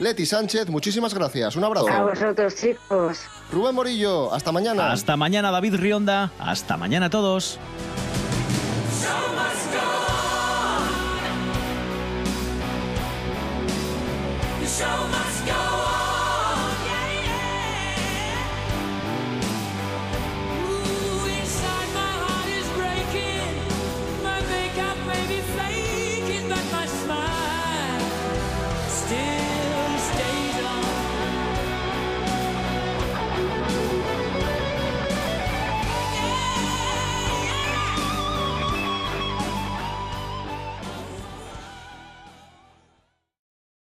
Leti 0.00 0.26
Sánchez, 0.26 0.68
muchísimas 0.68 1.14
gracias. 1.14 1.54
Un 1.54 1.62
abrazo. 1.62 1.88
A 1.88 2.02
vosotros, 2.02 2.56
chicos. 2.56 3.20
Rubén 3.52 3.76
Morillo, 3.76 4.34
hasta 4.34 4.50
mañana. 4.50 4.90
Hasta 4.90 5.16
mañana, 5.16 5.52
David 5.52 5.76
Rionda. 5.76 6.32
Hasta 6.40 6.76
mañana 6.76 7.06
a 7.06 7.10
todos. 7.10 7.60